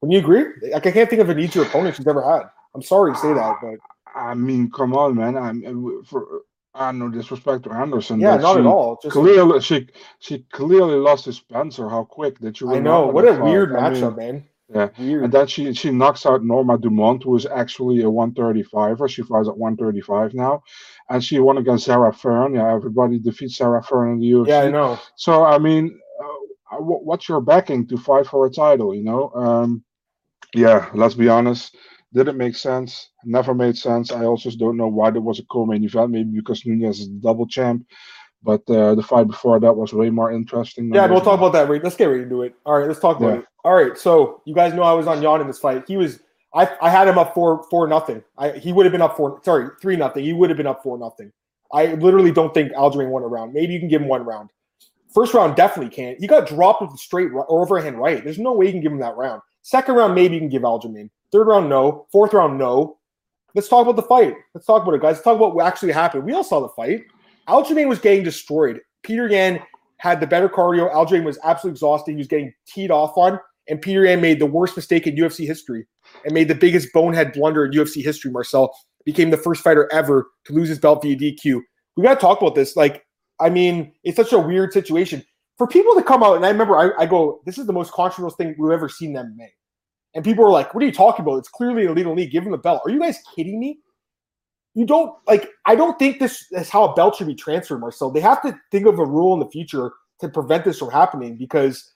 [0.00, 0.46] When you agree?
[0.72, 2.50] Like I can't think of an easier opponent she's ever had.
[2.74, 3.78] I'm sorry to say that, but
[4.14, 5.36] I mean, come on, man.
[5.36, 6.42] I'm for
[6.74, 8.20] I no disrespect to Anderson.
[8.20, 8.98] Yeah, not at all.
[9.02, 9.88] Just clearly, like, she
[10.20, 11.88] she clearly lost to Spencer.
[11.88, 12.72] How quick did you?
[12.72, 13.06] I know.
[13.06, 14.44] What a weird I matchup, mean, man.
[14.72, 15.24] Yeah, weird.
[15.24, 19.08] and then she she knocks out Norma Dumont, who is actually a 135er.
[19.08, 20.62] She fights at 135 now,
[21.08, 22.54] and she won against Zarah Fairn.
[22.54, 24.48] Yeah, everybody defeats Zarah Fairn in the UFC.
[24.48, 24.98] Yeah, I know.
[25.16, 28.94] So I mean, uh, what's your backing to fight for a title?
[28.94, 29.82] You know, um,
[30.54, 30.88] yeah.
[30.94, 31.74] Let's be honest
[32.12, 33.10] didn't make sense.
[33.24, 34.10] Never made sense.
[34.12, 36.10] I also don't know why there was a co-main event.
[36.10, 37.86] Maybe because Nunes is the double champ.
[38.42, 40.92] But uh, the fight before that was way more interesting.
[40.94, 41.68] Yeah, we'll talk about that.
[41.84, 42.54] Let's get ready to do it.
[42.64, 43.38] All right, let's talk about yeah.
[43.40, 43.44] it.
[43.64, 45.84] All right, so you guys know I was on Jan in this fight.
[45.86, 46.20] He was,
[46.54, 48.24] I, I had him up four, four nothing.
[48.38, 50.24] I, he would have been up four, sorry, three nothing.
[50.24, 51.30] He would have been up four nothing.
[51.70, 53.52] I literally don't think Aljamain won a round.
[53.52, 54.48] Maybe you can give him one round.
[55.14, 56.18] First round definitely can't.
[56.18, 58.24] He got dropped with a straight right, overhand right.
[58.24, 59.42] There's no way you can give him that round.
[59.62, 61.10] Second round, maybe you can give Aljamain.
[61.32, 62.06] Third round, no.
[62.10, 62.98] Fourth round, no.
[63.54, 64.34] Let's talk about the fight.
[64.54, 65.14] Let's talk about it, guys.
[65.14, 66.24] Let's talk about what actually happened.
[66.24, 67.02] We all saw the fight.
[67.48, 68.80] Aljamain was getting destroyed.
[69.02, 69.60] Peter Yan
[69.98, 70.92] had the better cardio.
[70.92, 72.12] Aljamain was absolutely exhausted.
[72.12, 75.46] He was getting teed off on, and Peter Yan made the worst mistake in UFC
[75.46, 75.86] history
[76.24, 78.30] and made the biggest bonehead blunder in UFC history.
[78.30, 78.72] Marcel
[79.04, 81.60] became the first fighter ever to lose his belt via DQ.
[81.96, 82.76] We got to talk about this.
[82.76, 83.04] Like,
[83.40, 85.24] I mean, it's such a weird situation
[85.58, 86.36] for people to come out.
[86.36, 89.12] And I remember I, I go, this is the most controversial thing we've ever seen
[89.12, 89.50] them make.
[90.14, 91.36] And people were like, what are you talking about?
[91.38, 92.26] It's clearly a legal knee.
[92.26, 92.82] Give him the belt.
[92.84, 93.78] Are you guys kidding me?
[94.74, 98.10] You don't like, I don't think this is how a belt should be transferred, Marcel.
[98.10, 101.36] They have to think of a rule in the future to prevent this from happening
[101.36, 101.92] because,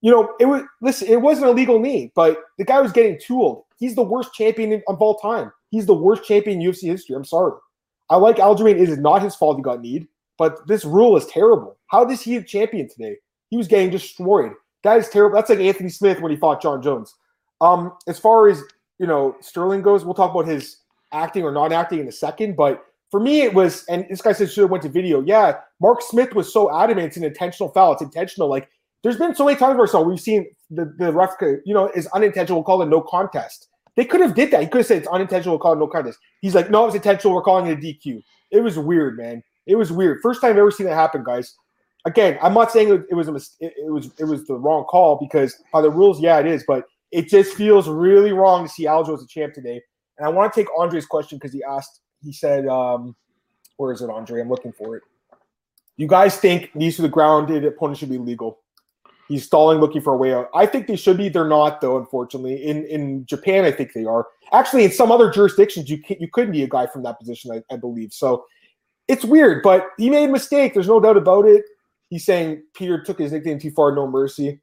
[0.00, 3.18] you know, it was, listen, it wasn't a legal knee, but the guy was getting
[3.20, 3.64] tooled.
[3.78, 5.52] He's the worst champion of all time.
[5.70, 7.16] He's the worst champion in UFC history.
[7.16, 7.52] I'm sorry.
[8.08, 8.80] I like Aljamain.
[8.80, 11.76] It is not his fault he got kneed, but this rule is terrible.
[11.86, 13.16] How is he a champion today?
[13.50, 14.52] He was getting destroyed.
[14.82, 15.36] That is terrible.
[15.36, 17.14] That's like Anthony Smith when he fought Jon Jones.
[17.60, 18.62] Um, as far as
[18.98, 20.76] you know, Sterling goes, we'll talk about his
[21.12, 22.56] acting or not acting in a second.
[22.56, 25.22] But for me, it was, and this guy said should have went to video.
[25.22, 27.92] Yeah, Mark Smith was so adamant it's an intentional foul.
[27.92, 28.48] It's intentional.
[28.48, 28.68] Like
[29.02, 32.06] there's been so many times where so we've seen the the ref, you know, is
[32.08, 32.58] unintentional.
[32.58, 33.68] We'll call it no contest.
[33.96, 34.60] They could have did that.
[34.60, 35.54] He could have said it's unintentional.
[35.54, 36.18] We'll call it no contest.
[36.40, 37.34] He's like, no, it's intentional.
[37.34, 38.22] We're calling it a DQ.
[38.50, 39.42] It was weird, man.
[39.66, 40.20] It was weird.
[40.22, 41.54] First time I've ever seen that happen, guys.
[42.04, 45.16] Again, I'm not saying it, was a it, it was it was the wrong call
[45.16, 46.64] because by the rules, yeah, it is.
[46.66, 49.80] But it just feels really wrong to see Aljo as a champ today.
[50.18, 53.16] And I want to take Andre's question because he asked, he said, um,
[53.76, 54.40] where is it, Andre?
[54.40, 55.02] I'm looking for it.
[55.96, 58.60] You guys think these are the grounded opponents should be legal?
[59.28, 60.48] He's stalling, looking for a way out.
[60.54, 61.28] I think they should be.
[61.28, 61.98] They're not, though.
[61.98, 64.26] Unfortunately, in in Japan, I think they are.
[64.52, 67.52] Actually, in some other jurisdictions, you can, you couldn't be a guy from that position.
[67.52, 68.44] I, I believe so.
[69.06, 70.74] It's weird, but he made a mistake.
[70.74, 71.64] There's no doubt about it.
[72.08, 73.94] He's saying Peter took his nickname too far.
[73.94, 74.60] No mercy.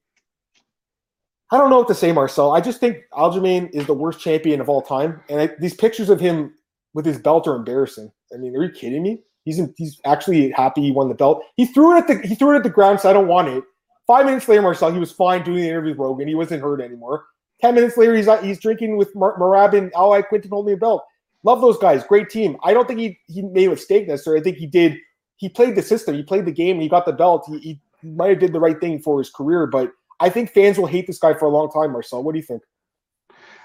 [1.52, 2.52] I don't know what to say, Marcel.
[2.52, 6.10] I just think Aljamain is the worst champion of all time, and I, these pictures
[6.10, 6.54] of him
[6.94, 8.12] with his belt are embarrassing.
[8.34, 9.22] I mean, are you kidding me?
[9.46, 11.44] He's in, he's actually happy he won the belt.
[11.56, 13.48] He threw it at the he threw it at the ground, so I don't want
[13.48, 13.64] it.
[14.08, 16.28] Five minutes later, Marcel, he was fine doing the interview with Rogan.
[16.28, 17.26] He wasn't hurt anymore.
[17.62, 21.06] Ten minutes later, he's he's drinking with Mar- Merab and Al Iaquinta holding a belt.
[21.44, 22.04] Love those guys.
[22.04, 22.58] Great team.
[22.64, 24.42] I don't think he he made a mistake necessarily.
[24.42, 24.98] I think he did.
[25.38, 26.16] He played the system.
[26.16, 26.82] He played the game.
[26.82, 27.46] He got the belt.
[27.48, 30.78] He, he might have did the right thing for his career, but I think fans
[30.78, 31.92] will hate this guy for a long time.
[31.92, 32.64] Marcel, what do you think?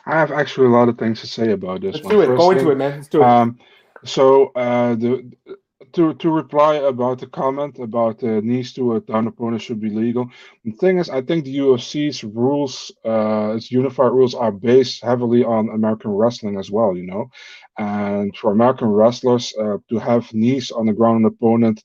[0.07, 1.95] I have actually a lot of things to say about this.
[1.95, 2.15] Let's one.
[2.15, 2.27] do it.
[2.27, 2.91] First Go into it, man.
[2.97, 3.25] Let's do it.
[3.25, 3.59] Um,
[4.05, 5.33] so uh, the
[5.93, 9.91] to to reply about the comment about the knees to a down opponent should be
[9.91, 10.29] legal.
[10.65, 15.45] The thing is, I think the UFC's rules, uh, its unified rules, are based heavily
[15.45, 16.97] on American wrestling as well.
[16.97, 17.31] You know,
[17.79, 21.83] and for American wrestlers uh, to have knees on the ground an opponent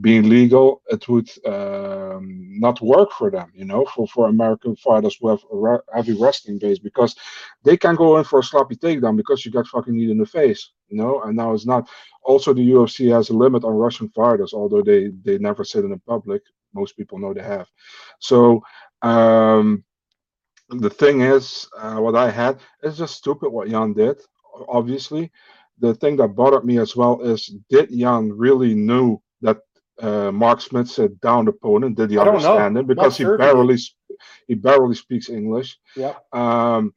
[0.00, 5.16] being legal, it would um, not work for them, you know, for, for American fighters
[5.20, 7.16] who have a heavy wrestling base because
[7.64, 10.26] they can go in for a sloppy takedown because you got fucking knee in the
[10.26, 11.88] face, you know, and now it's not.
[12.22, 15.90] Also, the UFC has a limit on Russian fighters, although they, they never said it
[15.90, 16.42] in public.
[16.74, 17.68] Most people know they have.
[18.20, 18.62] So,
[19.02, 19.84] um,
[20.70, 24.18] the thing is, uh, what I had is just stupid what Jan did,
[24.68, 25.32] obviously.
[25.78, 29.58] The thing that bothered me as well is did Jan really know that
[30.00, 31.96] uh, Mark Smith said down opponent.
[31.96, 32.86] Did he understand it?
[32.86, 33.78] Because he barely
[34.46, 35.78] he barely speaks English.
[35.96, 36.14] Yeah.
[36.32, 36.94] Um,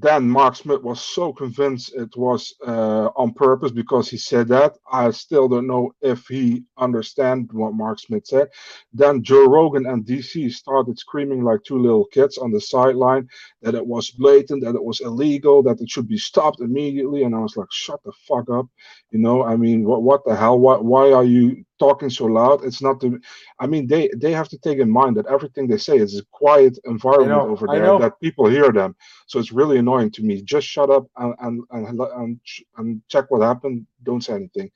[0.00, 4.74] then Mark Smith was so convinced it was uh, on purpose because he said that.
[4.90, 8.48] I still don't know if he understand what Mark Smith said.
[8.92, 13.28] Then Joe Rogan and DC started screaming like two little kids on the sideline
[13.62, 17.24] that it was blatant, that it was illegal, that it should be stopped immediately.
[17.24, 18.66] And I was like, shut the fuck up.
[19.10, 20.58] You know, I mean, what what the hell?
[20.60, 22.64] Why why are you talking so loud?
[22.64, 23.20] It's not the.
[23.58, 26.24] I mean, they they have to take in mind that everything they say is a
[26.32, 28.96] quiet environment over there that people hear them.
[29.26, 30.42] So it's really annoying to me.
[30.42, 32.40] Just shut up and and and, and,
[32.76, 33.86] and check what happened.
[34.02, 34.70] Don't say anything.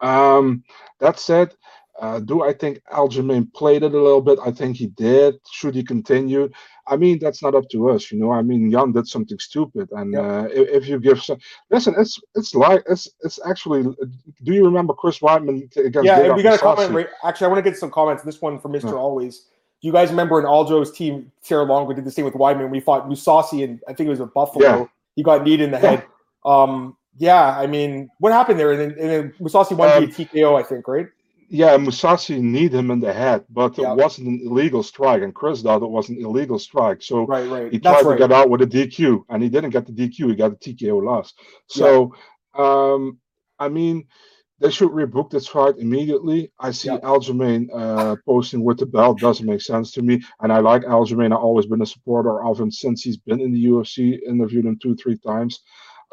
[0.00, 0.64] Um,
[0.98, 1.54] that said,
[2.00, 4.38] uh, do I think Aljamain played it a little bit?
[4.44, 5.36] I think he did.
[5.50, 6.50] Should he continue?
[6.86, 8.32] I mean, that's not up to us, you know.
[8.32, 11.38] I mean, Jan did something stupid, and uh, if, if, you give some,
[11.70, 13.82] listen, it's it's like it's it's actually.
[13.82, 16.06] Do you remember Chris Weidman against?
[16.06, 17.08] Yeah, we got a comment.
[17.22, 18.22] Actually, I want to get some comments.
[18.22, 18.94] This one from Mister yeah.
[18.94, 19.46] Always.
[19.80, 22.68] Do you guys remember in Aljo's team, Serra-Longo, we did the same with Weidman.
[22.68, 24.62] We fought Mousasi, and I think it was a Buffalo.
[24.62, 24.84] Yeah.
[25.16, 26.04] He got kneed in the head.
[26.44, 28.72] Um, yeah, I mean, what happened there?
[28.72, 31.06] And then, and then Mousasi won um, via TKO, I think, right?
[31.52, 35.62] Yeah, Mousasi need him in the head, but it wasn't an illegal strike, and Chris
[35.62, 37.02] thought it was an illegal strike.
[37.02, 37.72] So right, right.
[37.72, 40.28] he tried to get out with a DQ, and he didn't get the DQ.
[40.28, 41.34] He got the TKO loss.
[41.66, 42.14] So,
[42.56, 42.92] yeah.
[42.94, 43.18] um,
[43.58, 44.06] I mean,
[44.60, 46.52] they should rebook this fight immediately.
[46.60, 46.98] I see yeah.
[46.98, 51.32] Aljamain uh, posting with the belt doesn't make sense to me, and I like Aljamain.
[51.32, 54.20] I've always been a supporter of him since he's been in the UFC.
[54.24, 55.58] Interviewed him two, three times.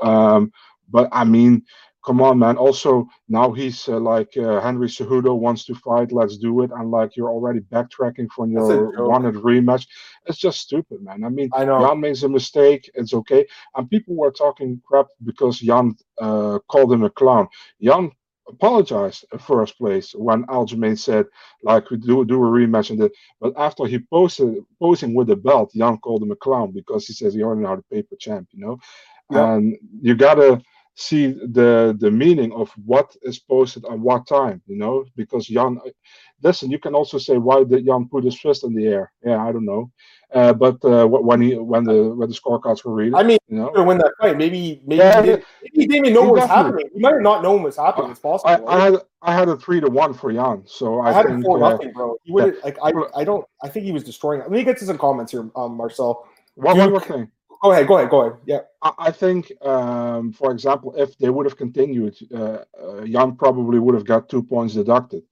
[0.02, 0.52] Um,
[0.90, 1.64] but I mean,
[2.08, 2.56] come on, man.
[2.56, 6.14] Also, now he's uh, like uh, Henry Cejudo wants to fight.
[6.14, 6.72] Let's do it.
[6.72, 8.66] And like you're already backtracking from your
[9.06, 9.88] wanted rematch.
[10.26, 11.26] It's just stupid, man.
[11.26, 12.90] I mean, I know Jan makes a mistake.
[12.96, 13.46] It's okay.
[13.76, 17.50] And people were talking crap because Jan uh, called him a clown.
[17.82, 18.12] Jan
[18.50, 21.26] apologized in first place when Aljamain said
[21.64, 25.36] like we do do a rematch and that but after he posted posing with the
[25.36, 28.16] belt Jan called him a clown because he says he already know how to paper
[28.18, 28.78] champ you know
[29.34, 30.62] and you gotta
[30.98, 35.80] see the the meaning of what is posted at what time you know because jan
[36.42, 39.12] listen you can also say why did jan put his fist in the air?
[39.24, 39.92] Yeah i don't know.
[40.34, 43.58] Uh, but uh, when he when the when the scorecards were read i mean you
[43.58, 43.72] know?
[43.84, 46.50] win that fight maybe maybe, yeah, he, did, maybe he didn't even know what was
[46.50, 46.90] happening.
[46.94, 48.12] He might have not known what was happening.
[48.12, 48.68] It's possible.
[48.68, 51.28] I, I, had i had a three to one for jan so i, I had
[51.28, 52.18] think, a four uh, nothing bro.
[52.24, 52.62] He would yeah.
[52.64, 54.40] like i i don't i think he was destroying.
[54.42, 56.28] Let me get to some comments here um marcel.
[56.56, 57.88] One more thing Go ahead.
[57.88, 58.10] Go ahead.
[58.10, 58.40] Go ahead.
[58.46, 58.60] Yeah.
[58.82, 63.96] I think, um, for example, if they would have continued, uh, uh, Jan probably would
[63.96, 65.24] have got two points deducted.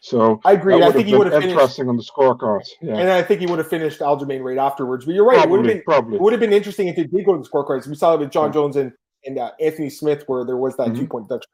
[0.00, 0.82] So I agree.
[0.82, 2.68] I think he would have interesting finished, on the scorecards.
[2.80, 2.96] Yeah.
[2.96, 5.04] And I think he would have finished Aljamain right afterwards.
[5.04, 5.36] But you're right.
[5.36, 6.16] Probably, it would have been probably.
[6.16, 7.86] It would have been interesting if they did go to the scorecards.
[7.86, 8.52] We saw it with Jon yeah.
[8.52, 8.92] Jones and
[9.24, 11.00] and uh, Anthony Smith, where there was that mm-hmm.
[11.00, 11.50] two point deduction.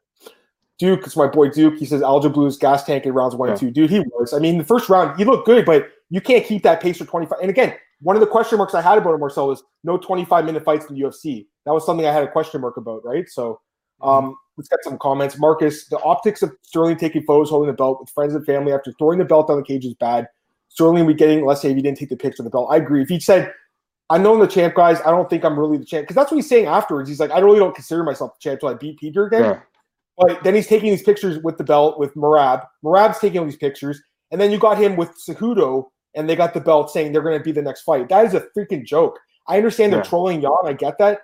[0.79, 1.77] Duke, it's my boy Duke.
[1.77, 3.53] He says Aljo Blues gas tank in rounds one yeah.
[3.53, 3.69] and two.
[3.69, 4.33] Dude, he was.
[4.33, 7.05] I mean, the first round he looked good, but you can't keep that pace for
[7.05, 7.39] 25.
[7.41, 10.45] And again, one of the question marks I had about him, Marcel, was no 25
[10.45, 11.47] minute fights in the UFC.
[11.65, 13.27] That was something I had a question mark about, right?
[13.29, 13.59] So
[14.01, 14.33] um, mm-hmm.
[14.57, 15.37] let's get some comments.
[15.37, 18.93] Marcus, the optics of Sterling taking photos holding the belt with friends and family after
[18.97, 20.27] throwing the belt on the cage is bad.
[20.69, 22.69] Sterling would be getting, let's say, if he didn't take the picture of the belt.
[22.71, 23.01] I agree.
[23.01, 23.51] If he said,
[24.09, 26.03] I know I'm the champ, guys, I don't think I'm really the champ.
[26.03, 27.09] Because that's what he's saying afterwards.
[27.09, 29.43] He's like, I really don't consider myself the champ until I beat Peter again.
[29.43, 29.59] Yeah.
[30.17, 32.65] But then he's taking these pictures with the belt with Merab.
[32.83, 34.01] Merab's taking all these pictures.
[34.31, 35.85] And then you got him with Cejudo
[36.15, 38.09] and they got the belt saying they're going to be the next fight.
[38.09, 39.19] That is a freaking joke.
[39.47, 40.09] I understand they're yeah.
[40.09, 40.51] trolling Jan.
[40.65, 41.21] I get that,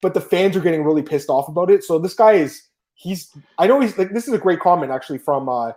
[0.00, 1.84] but the fans are getting really pissed off about it.
[1.84, 3.30] So this guy is he's.
[3.58, 5.72] I know he's like this is a great comment actually from uh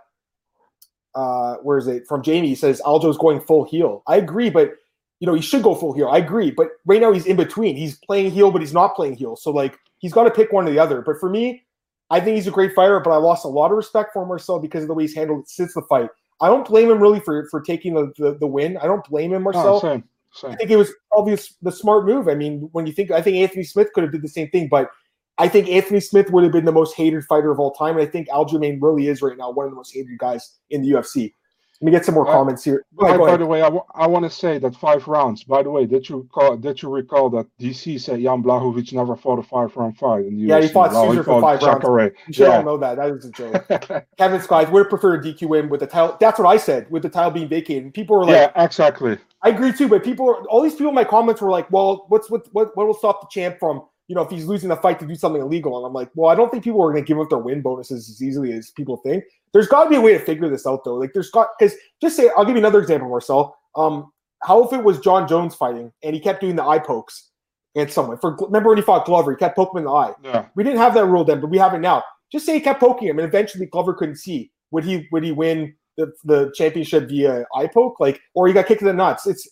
[1.14, 2.48] uh where is it from Jamie?
[2.48, 4.02] He says Aljo's going full heel.
[4.06, 4.72] I agree, but
[5.20, 6.08] you know he should go full heel.
[6.08, 7.76] I agree, but right now he's in between.
[7.76, 9.36] He's playing heel, but he's not playing heel.
[9.36, 11.00] So like he's got to pick one or the other.
[11.00, 11.64] But for me,
[12.10, 14.58] I think he's a great fighter, but I lost a lot of respect for Marcel
[14.58, 16.10] because of the way he's handled it since the fight.
[16.40, 18.76] I don't blame him really for for taking the the, the win.
[18.78, 19.76] I don't blame him, Marcel.
[19.76, 20.52] Oh, same, same.
[20.52, 22.28] I think it was obvious the smart move.
[22.28, 24.68] I mean, when you think, I think Anthony Smith could have did the same thing,
[24.68, 24.90] but
[25.38, 28.06] I think Anthony Smith would have been the most hated fighter of all time, and
[28.06, 30.90] I think Aljamain really is right now one of the most hated guys in the
[30.90, 31.34] UFC.
[31.80, 32.84] Let me get some more comments here.
[32.96, 35.06] Go By, ahead, go by the way, I, w- I want to say that five
[35.06, 35.44] rounds.
[35.44, 39.14] By the way, did you call, did you recall that DC said Jan Blachowicz never
[39.14, 41.84] fought a five round fight in the Yeah, he fought Caesar for five rounds.
[42.26, 42.96] You should all know that.
[42.96, 44.06] That is a joke.
[44.18, 46.16] Kevin Scott would have preferred a DQ win with the title.
[46.18, 47.84] That's what I said with the title being vacated.
[47.84, 49.18] And people were like, yeah, exactly.
[49.42, 52.30] I agree too, but people, all these people in my comments were like, "Well, what's
[52.30, 54.98] what what what will stop the champ from you know if he's losing the fight
[55.00, 57.06] to do something illegal?" And I'm like, "Well, I don't think people are going to
[57.06, 59.24] give up their win bonuses as easily as people think.
[59.52, 60.96] There's got to be a way to figure this out, though.
[60.96, 63.56] Like, there's got because just say I'll give you another example, Marcel.
[63.74, 67.30] Um, how if it was Jon Jones fighting and he kept doing the eye pokes
[67.74, 68.18] against someone?
[68.18, 70.12] For remember when he fought Glover, he kept poking him in the eye.
[70.22, 70.46] Yeah.
[70.54, 72.04] We didn't have that rule then, but we have it now.
[72.32, 74.50] Just say he kept poking him, and eventually Glover couldn't see.
[74.72, 75.06] Would he?
[75.12, 78.00] Would he win the, the championship via eye poke?
[78.00, 79.26] Like, or he got kicked in the nuts?
[79.26, 79.48] It's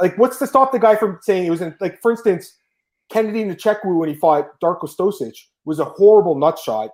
[0.00, 1.74] like, what's to stop the guy from saying it was in?
[1.80, 2.56] Like, for instance,
[3.10, 6.90] Kennedy Nzechukwu when he fought Darko Stosic was a horrible nut shot.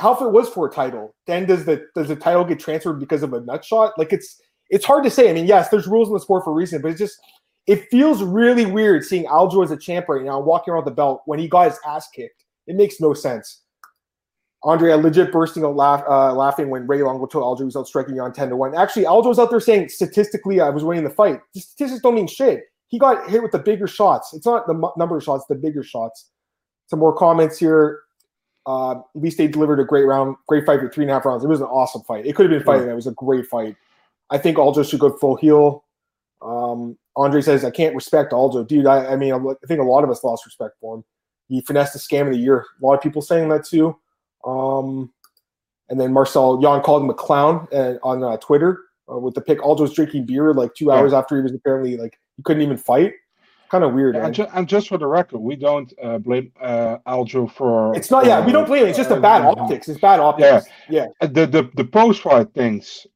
[0.00, 3.32] It was for a title, then does the does the title get transferred because of
[3.32, 3.98] a nut shot?
[3.98, 5.28] Like, it's it's hard to say.
[5.28, 7.18] I mean, yes, there's rules in the sport for a reason, but it's just
[7.66, 11.22] it feels really weird seeing Aljo as a champ right now walking around the belt
[11.26, 12.44] when he got his ass kicked.
[12.66, 13.62] It makes no sense.
[14.64, 17.86] Andre, I legit bursting out laugh, uh, laughing when Ray Longo told Aljo was out
[17.86, 18.74] striking you on 10 to 1.
[18.74, 21.40] Actually, Aljo was out there saying statistically I was winning the fight.
[21.54, 22.64] The statistics don't mean shit.
[22.88, 24.32] He got hit with the bigger shots.
[24.34, 26.30] It's not the mu- number of shots, the bigger shots.
[26.86, 28.00] Some more comments here.
[28.66, 31.24] Uh, at least they delivered a great round, great fight for three and a half
[31.24, 31.44] rounds.
[31.44, 32.26] It was an awesome fight.
[32.26, 32.88] It could have been fighting.
[32.88, 33.76] It was a great fight.
[34.30, 35.84] I think Aljo should go full heel.
[36.42, 38.66] Um, Andre says, I can't respect Aljo.
[38.66, 41.04] Dude, I, I mean, I think a lot of us lost respect for him.
[41.48, 42.58] He finessed the scam of the year.
[42.60, 43.96] A lot of people saying that too.
[44.44, 45.10] Um,
[45.88, 49.40] and then Marcel Jan called him a clown uh, on uh, Twitter uh, with the
[49.40, 49.58] pick.
[49.60, 50.92] Aljo's drinking beer like two Yeah.
[50.94, 53.12] hours after he was apparently like he couldn't even fight.
[53.70, 54.14] Kind of weird.
[54.14, 57.94] Yeah, and, ju- and just for the record, we don't uh, blame uh, Aljo for.
[57.94, 58.24] It's not.
[58.24, 58.88] Yeah, we don't blame it.
[58.90, 59.90] It's just a bad optics.
[59.90, 60.66] It's bad optics.
[60.88, 63.06] Yeah, Uh, The the the post fight things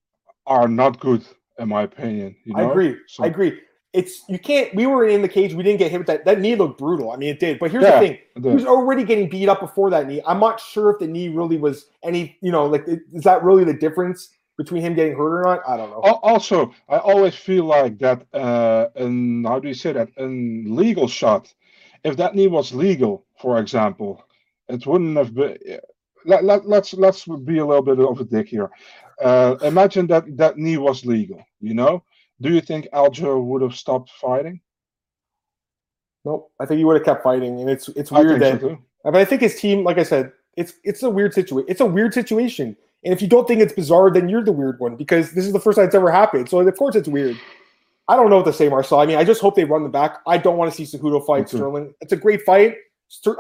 [0.46, 1.24] are not good
[1.58, 2.37] in my opinion.
[2.44, 2.68] You know?
[2.68, 2.96] I agree.
[3.06, 3.61] So- I agree.
[3.94, 4.74] It's you can't.
[4.74, 5.54] We were in the cage.
[5.54, 6.24] We didn't get hit with that.
[6.26, 7.12] That knee looked brutal.
[7.12, 7.58] I mean, it did.
[7.58, 10.20] But here's Yeah, the thing: he was already getting beat up before that knee.
[10.26, 12.37] I'm not sure if the knee really was any.
[12.42, 14.30] You know, like is that really the difference
[14.62, 15.61] between him getting hurt or not?
[15.66, 16.01] I don't know.
[16.33, 18.18] Also, I always feel like that.
[18.33, 20.09] Uh, an how do you say that?
[20.16, 21.53] An legal shot.
[22.05, 24.25] If that knee was legal, for example,
[24.68, 25.57] it wouldn't have been.
[26.25, 28.70] Let, let, let's let's be a little bit of a dick here.
[29.20, 31.44] Uh, imagine that that knee was legal.
[31.61, 32.05] You know,
[32.40, 34.61] do you think Aljo would have stopped fighting?
[36.25, 36.53] Nope.
[36.61, 38.68] I think he would have kept fighting, and it's it's I weird think that.
[38.68, 38.79] so.
[39.05, 41.66] But I think his team, like I said, it's it's a weird situation.
[41.68, 44.79] It's a weird situation, and if you don't think it's bizarre, then you're the weird
[44.79, 46.49] one because this is the first time it's ever happened.
[46.49, 47.37] So of course it's weird.
[48.09, 49.01] I don't know what to say, Marcel.
[49.01, 50.19] I mean, I just hope they run the back.
[50.27, 51.59] I don't want to see Cejudo fight too.
[51.59, 51.95] Sterling.
[52.01, 52.77] It's a great fight.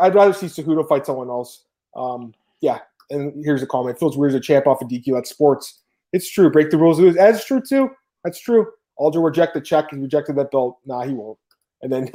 [0.00, 1.64] I'd rather see Cejudo fight someone else.
[1.96, 2.78] Um, yeah.
[3.10, 5.14] And here's a comment: feels weird as a champ off a DQ.
[5.14, 5.80] That's sports.
[6.12, 6.50] It's true.
[6.50, 6.98] Break the rules.
[7.00, 7.16] lose.
[7.16, 7.90] That's true too.
[8.24, 8.66] That's true.
[8.98, 9.90] Aljo reject the check.
[9.90, 10.78] He rejected that belt.
[10.86, 11.38] Nah, he won't.
[11.82, 12.10] And then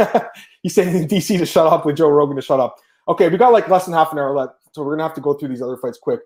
[0.64, 2.78] he's saying in DC to shut up with Joe Rogan to shut up.
[3.08, 5.22] Okay, we got like less than half an hour left, so we're gonna have to
[5.22, 6.22] go through these other fights quick.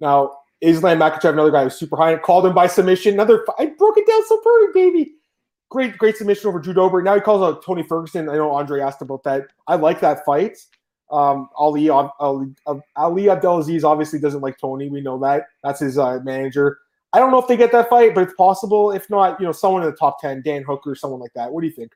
[0.00, 3.14] Now, Islam Makhachev, another guy who's super high, called him by submission.
[3.14, 5.12] Another, I broke it down so perfect, baby.
[5.68, 7.02] Great, great submission over Drew Dober.
[7.02, 8.28] Now he calls out Tony Ferguson.
[8.28, 9.48] I know Andre asked about that.
[9.66, 10.58] I like that fight.
[11.10, 12.54] Um, Ali, Ali,
[12.96, 14.88] Ali Abdelaziz obviously doesn't like Tony.
[14.88, 15.44] We know that.
[15.62, 16.78] That's his uh, manager.
[17.12, 18.90] I don't know if they get that fight, but it's possible.
[18.90, 21.52] If not, you know, someone in the top ten, Dan Hooker, someone like that.
[21.52, 21.92] What do you think?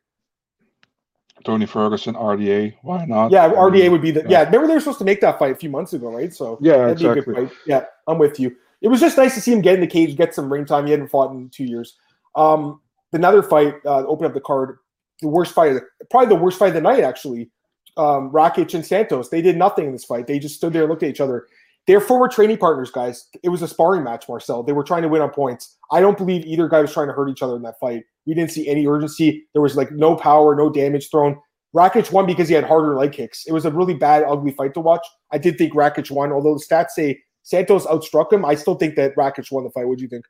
[1.45, 3.31] Tony Ferguson, RDA, why not?
[3.31, 4.23] Yeah, RDA would be the.
[4.23, 4.29] Yeah.
[4.31, 6.33] Yeah, remember they were supposed to make that fight a few months ago, right?
[6.33, 7.35] So Yeah, that'd be a exactly.
[7.35, 7.59] good fight.
[7.67, 8.55] Yeah, I'm with you.
[8.83, 10.87] It was just nice to see him get in the cage, get some ring time.
[10.87, 11.97] He hadn't fought in two years.
[12.35, 12.81] Um,
[13.13, 14.79] another fight, uh, open up the card.
[15.21, 15.77] The worst fight,
[16.11, 17.51] probably the worst fight of the night, actually.
[17.97, 19.29] Um, Rakic and Santos.
[19.29, 20.27] They did nothing in this fight.
[20.27, 21.47] They just stood there and looked at each other.
[21.91, 23.27] They're former training partners, guys.
[23.43, 24.63] It was a sparring match, Marcel.
[24.63, 25.77] They were trying to win on points.
[25.91, 28.05] I don't believe either guy was trying to hurt each other in that fight.
[28.27, 29.45] We didn't see any urgency.
[29.55, 31.37] There was like no power, no damage thrown.
[31.75, 33.45] Rakic won because he had harder leg kicks.
[33.45, 35.05] It was a really bad, ugly fight to watch.
[35.33, 38.45] I did think Rakic won, although the stats say Santos outstruck him.
[38.45, 39.89] I still think that Rakic won the fight.
[39.89, 40.27] What do you think?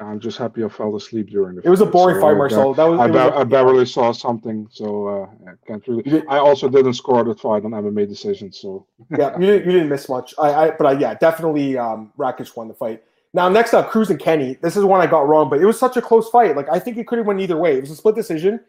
[0.00, 2.36] I'm just happy I fell asleep during the It was a boring so, fight, uh,
[2.36, 2.74] Marcel.
[2.74, 6.26] That was, I, was ba- a- I barely saw something, so uh, I can't really.
[6.28, 9.88] I also didn't score the fight on MMA decisions, so yeah, you didn't, you didn't
[9.88, 10.34] miss much.
[10.38, 13.02] I, I but I, yeah, definitely um, Rakic won the fight.
[13.34, 14.56] Now next up, Cruz and Kenney.
[14.62, 16.56] This is one I got wrong, but it was such a close fight.
[16.56, 17.76] Like I think it could have went either way.
[17.76, 18.60] It was a split decision.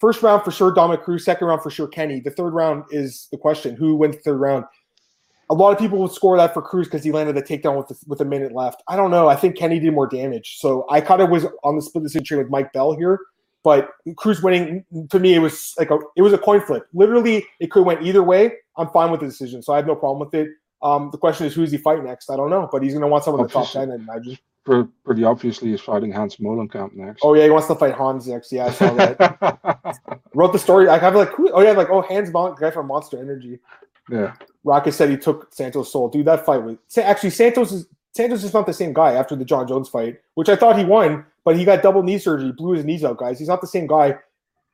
[0.00, 2.20] first round for sure Dominick Cruz, second round for sure Kenney.
[2.20, 4.64] The third round is the question: who wins the third round?
[5.48, 7.88] A lot of people would score that for Cruz because he landed the takedown with
[7.88, 8.82] the, with a minute left.
[8.88, 9.28] I don't know.
[9.28, 12.24] I think Kenney did more damage, so I kind of was on the split decision
[12.24, 13.20] train with Mike Bell here.
[13.62, 16.86] But Cruz winning to me, it was like a it was a coin flip.
[16.94, 18.52] Literally, it could have went either way.
[18.76, 20.50] I'm fine with the decision, so I have no problem with it.
[20.82, 22.30] Um, the question is, who's he fight next?
[22.30, 24.38] I don't know, but he's going to want someone in the top ten, I imagine.
[25.04, 27.20] Pretty obviously, he's fighting Hans Molenkamp next.
[27.24, 28.52] Oh yeah, he wants to fight Hans next.
[28.52, 30.20] Yeah, I saw that.
[30.34, 30.88] Wrote the story.
[30.88, 33.60] I have like, who, oh yeah, like oh Hans Mon- guy from Monster Energy.
[34.10, 34.34] Yeah.
[34.64, 36.08] Rocket said he took Santos' soul.
[36.08, 39.44] Dude, that fight was actually Santos is Santos is not the same guy after the
[39.44, 42.72] Jon Jones fight, which I thought he won, but he got double knee surgery, blew
[42.74, 43.38] his knees out, guys.
[43.38, 44.16] He's not the same guy.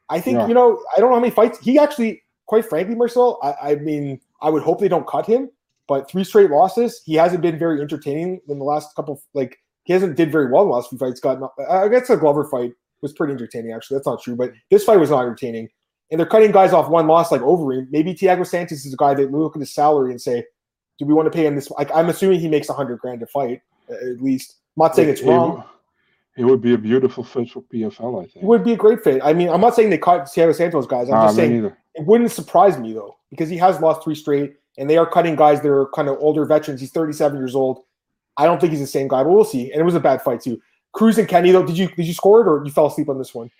[0.08, 0.46] I think yeah.
[0.48, 0.82] you know.
[0.96, 2.22] I don't know how many fights he actually.
[2.46, 5.48] Quite frankly, Marcel, I, I mean, I would hope they don't cut him
[5.92, 7.02] but three straight losses.
[7.04, 9.22] He hasn't been very entertaining in the last couple.
[9.34, 11.20] Like he hasn't did very well in the last few fights.
[11.20, 13.72] Got I guess the Glover fight was pretty entertaining.
[13.72, 15.68] Actually, that's not true, but this fight was not entertaining.
[16.12, 17.88] And they're cutting guys off one loss like Overeem.
[17.90, 20.44] Maybe Thiago Santos is a guy that we look at his salary and say,
[20.98, 23.20] "Do we want to pay him this?" Like I'm assuming he makes a hundred grand
[23.20, 24.56] to fight at least.
[24.76, 25.64] I'm not saying it's wrong.
[26.36, 28.20] He would be a beautiful fit for PFL.
[28.20, 29.20] I think it would be a great fit.
[29.24, 31.08] I mean, I'm not saying they cut Thiago Santos guys.
[31.08, 31.76] I'm nah, just saying neither.
[31.94, 35.36] it wouldn't surprise me though because he has lost three straight and they are cutting
[35.36, 36.80] guys that are kind of older veterans.
[36.80, 37.80] He's 37 years old.
[38.36, 39.70] I don't think he's the same guy, but we'll see.
[39.72, 40.60] And it was a bad fight too.
[40.92, 43.18] Cruz and Kenney though, did you did you score it or you fell asleep on
[43.18, 43.50] this one?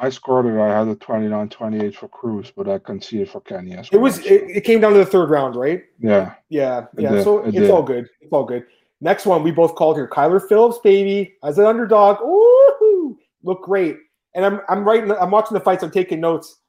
[0.00, 0.58] I scored it.
[0.58, 4.00] I had a 29-28 for Cruz, but I conceded for Kenney as well.
[4.00, 5.84] It was it, it, came down to the third round, right?
[5.98, 6.34] Yeah.
[6.48, 6.86] Yeah.
[6.96, 7.14] Yeah.
[7.14, 8.08] It so it it's all good.
[8.20, 8.66] It's all good.
[9.00, 10.08] Next one we both called here.
[10.08, 12.20] Kyler Phillips, baby, as an underdog.
[12.22, 13.98] Ooh, look great.
[14.34, 16.60] And I'm I'm writing I'm watching the fights, I'm taking notes.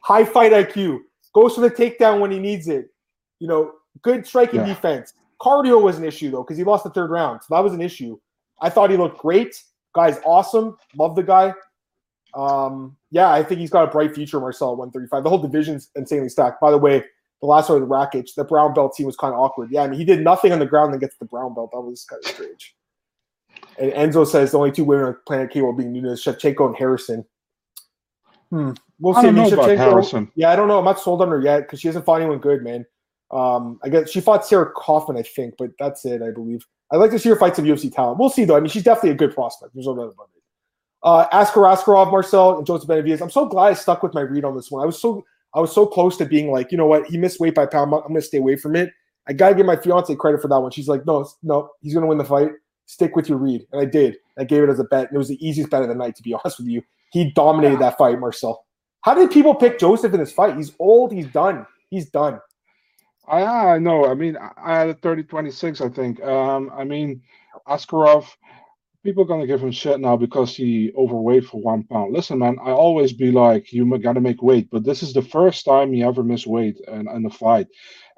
[0.00, 1.00] High fight IQ.
[1.34, 2.88] Goes for the takedown when he needs it.
[3.38, 3.72] You know,
[4.02, 4.66] good striking yeah.
[4.66, 5.14] defense.
[5.40, 7.82] Cardio was an issue though because he lost the third round, so that was an
[7.82, 8.18] issue.
[8.60, 9.60] I thought he looked great.
[9.94, 10.76] Guy's awesome.
[10.96, 11.52] Love the guy.
[12.34, 14.40] Um, yeah, I think he's got a bright future.
[14.40, 15.24] Marcel at 135.
[15.24, 16.60] The whole division's insanely stacked.
[16.60, 17.04] By the way,
[17.40, 19.70] the last one of the Rakic, the brown belt team was kind of awkward.
[19.70, 21.70] Yeah, I mean he did nothing on the ground and gets the brown belt.
[21.72, 22.74] That was kind of strange.
[23.78, 26.76] And Enzo says the only two women on planet K will be Nunes, Shevchenko, and
[26.76, 27.24] Harrison.
[28.50, 28.72] Hmm.
[29.00, 29.20] We'll see.
[29.20, 30.30] I don't know about Harrison.
[30.34, 30.78] Yeah, I don't know.
[30.78, 32.86] I'm not sold on her yet because she hasn't fought anyone good, man.
[33.32, 36.66] Um, I guess she fought Sarah Kaufman, I think, but that's it, I believe.
[36.92, 38.18] I'd like to see her fight some UFC talent.
[38.18, 38.56] We'll see, though.
[38.56, 39.74] I mean, she's definitely a good prospect.
[39.74, 40.31] There's no doubt about it.
[41.02, 43.20] Uh, Askar Askarov, Marcel, and Joseph Benavidez.
[43.20, 44.82] I'm so glad I stuck with my read on this one.
[44.82, 45.24] I was so
[45.54, 47.92] I was so close to being like, you know what, he missed weight by pound.
[47.92, 48.90] I'm going to stay away from it.
[49.28, 50.70] I got to give my fiance credit for that one.
[50.70, 52.52] She's like, no, no, he's going to win the fight.
[52.86, 53.66] Stick with your read.
[53.72, 54.16] And I did.
[54.38, 55.08] I gave it as a bet.
[55.08, 56.82] And it was the easiest bet of the night, to be honest with you.
[57.12, 58.64] He dominated that fight, Marcel.
[59.02, 60.56] How did people pick Joseph in this fight?
[60.56, 61.12] He's old.
[61.12, 61.66] He's done.
[61.90, 62.40] He's done.
[63.28, 64.06] I I know.
[64.06, 66.22] I mean, I had a 30-26, I think.
[66.22, 67.22] Um, I mean,
[67.68, 68.26] Askarov,
[69.02, 72.12] people are gonna give him shit now because he overweight for one pound.
[72.12, 75.64] Listen, man, I always be like, you gotta make weight, but this is the first
[75.64, 77.66] time he ever missed weight in, in a fight,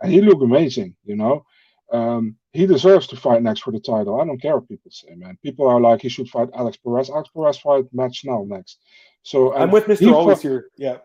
[0.01, 0.95] and he looked amazing.
[1.05, 1.45] You know,
[1.93, 4.21] um, he deserves to fight next for the title.
[4.21, 5.39] I don't care what people say, man.
[5.43, 7.11] People are like, he should fight Alex Perez.
[7.11, 8.79] Alex Perez fight Matt Schnell next.
[9.23, 10.69] So I'm with Mister Always here.
[10.77, 10.99] Yeah.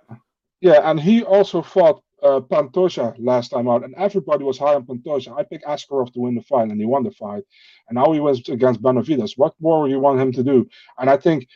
[0.61, 4.85] Yeah, and he also fought uh, Pantoja last time out, and everybody was high on
[4.85, 5.37] Pantoja.
[5.37, 7.43] I picked Askarov to win the fight, and he won the fight.
[7.87, 9.37] And now he was against Benavidez.
[9.37, 10.67] What more do you want him to do?
[10.97, 11.47] And I think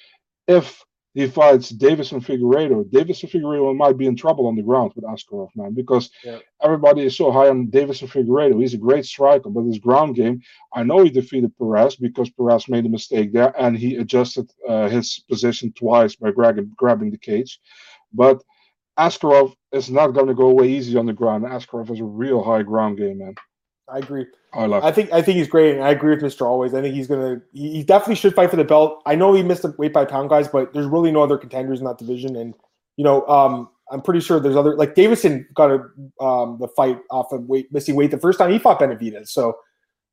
[0.47, 0.83] if
[1.13, 5.49] he fights Deiveson Figueiredo, Deiveson Figueiredo might be in trouble on the ground with Askarov,
[5.55, 6.39] man, because yeah.
[6.61, 8.59] everybody is so high on Deiveson Figueiredo.
[8.59, 10.41] He's a great striker, but his ground game,
[10.73, 14.89] I know he defeated Perez because Perez made a mistake there, and he adjusted uh,
[14.89, 17.59] his position twice by grabbing, grabbing the cage.
[18.11, 18.43] But
[18.97, 21.43] Askarov is not going to go away easy on the ground.
[21.45, 23.35] Askarov has a real high ground game, man.
[23.89, 24.25] I agree.
[24.53, 24.83] I, love.
[24.83, 26.73] I think I think he's great, and I agree with Mister Always.
[26.73, 27.41] I think he's gonna.
[27.51, 29.01] He definitely should fight for the belt.
[29.05, 31.79] I know he missed the weight by pound guys, but there's really no other contenders
[31.79, 32.35] in that division.
[32.35, 32.53] And
[32.95, 36.99] you know, um, I'm pretty sure there's other like Deiveson got a, um, the fight
[37.11, 39.29] off of weight missing weight the first time he fought Benavidez.
[39.29, 39.57] So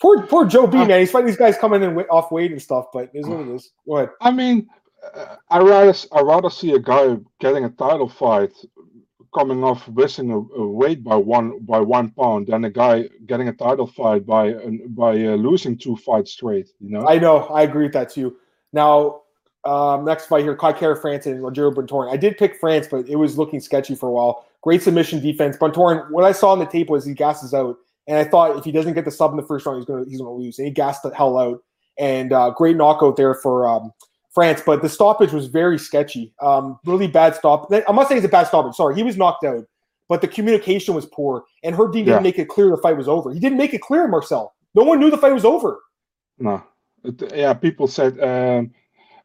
[0.00, 1.00] poor poor Joe B, uh, man.
[1.00, 3.48] He's fighting these guys coming in off weight and stuff, but it is what it
[3.48, 3.70] is.
[3.86, 4.10] Go ahead.
[4.20, 4.68] I mean,
[5.50, 8.52] I rather I rather see a guy getting a title fight
[9.34, 13.48] coming off missing a, a, weight by one by one pound than a guy getting
[13.48, 14.52] a title fight by
[14.88, 16.70] by uh, losing two fights straight.
[16.80, 17.06] You know.
[17.06, 17.44] I know.
[17.46, 18.36] I agree with that too.
[18.72, 19.22] Now,
[19.64, 22.12] um, next fight here, Kai Kara France and Rogerio Bontorin.
[22.12, 24.46] I did pick France, but it was looking sketchy for a while.
[24.62, 25.56] Great submission defense.
[25.56, 27.76] Bontorin, what I saw on the tape was he gasses out,
[28.06, 30.04] and I thought if he doesn't get the sub in the first round, he's gonna
[30.08, 30.58] he's gonna lose.
[30.58, 31.62] And he gassed the hell out.
[31.98, 33.92] And uh, great knockout there for um,
[34.32, 36.32] France, but the stoppage was very sketchy.
[36.40, 37.70] Um, really bad stop.
[37.72, 38.74] I'm not saying it's a bad stoppage.
[38.76, 39.64] Sorry, he was knocked out,
[40.08, 43.08] but the communication was poor, and Herb Dean didn't make it clear the fight was
[43.08, 43.32] over.
[43.32, 44.54] He didn't make it clear, Marcel.
[44.74, 45.80] No one knew the fight was over.
[46.38, 46.62] No,
[47.34, 48.20] yeah, people said.
[48.20, 48.72] Um,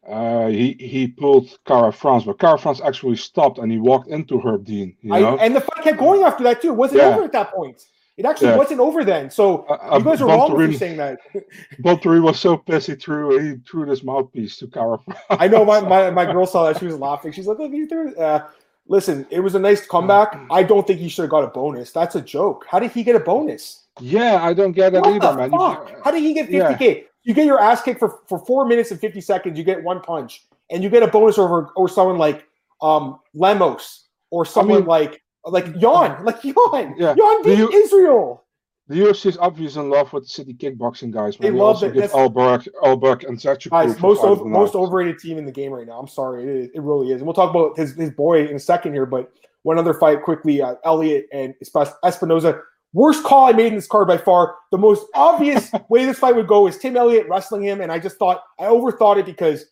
[0.08, 4.96] uh, he he pulled Kara-France, but Kara-France actually stopped and he walked into Herb Dean.
[5.02, 5.38] You I, know?
[5.38, 6.70] and the fight kept going after that too.
[6.70, 7.10] It wasn't Yeah.
[7.16, 7.82] over at that point.
[8.18, 8.58] It actually Yeah.
[8.58, 9.30] wasn't over then.
[9.30, 11.20] So Uh, you guys are wrong for saying that.
[11.82, 15.00] Bontorin was so pissed he threw he threw this mouthpiece to Kara
[15.30, 16.80] I know my, my, my girl saw that.
[16.80, 17.32] She was laughing.
[17.34, 18.48] She's like, look, he threw uh,
[18.88, 20.40] listen, it was a nice comeback.
[20.50, 21.92] I don't think he should have got a bonus.
[21.92, 22.66] That's a joke.
[22.70, 23.84] How did he get a bonus?
[24.00, 25.52] Yeah, I don't get that What either, man.
[25.52, 26.04] Fuck?
[26.04, 27.06] How did he get 50k?
[27.24, 29.58] You get your ass kicked for, for four minutes and 50 seconds.
[29.58, 32.46] You get one punch, and you get a bonus over or someone like
[32.82, 37.14] um Lemos or someone mean- like like Jan, like Jan, Yeah.
[37.16, 38.42] Do beat you- Israel.
[38.88, 41.36] The UFC is obviously in love with the city kickboxing guys.
[41.38, 41.96] They love also it.
[41.96, 45.88] give Ulberg, Ulberg and Zachary Guys, most over, most overrated team in the game right
[45.88, 45.98] now.
[46.00, 47.16] I'm sorry, it, is, it really is.
[47.16, 49.08] And we'll talk about his, his boy in a second here.
[49.08, 49.32] But
[49.64, 51.56] one other fight quickly: uh, Elliott and
[52.04, 52.62] Espinosa.
[52.94, 54.56] Worst call I made in this card by far.
[54.72, 57.98] The most obvious way this fight would go is Tim Elliott wrestling him, and I
[57.98, 59.66] just thought I overthought it because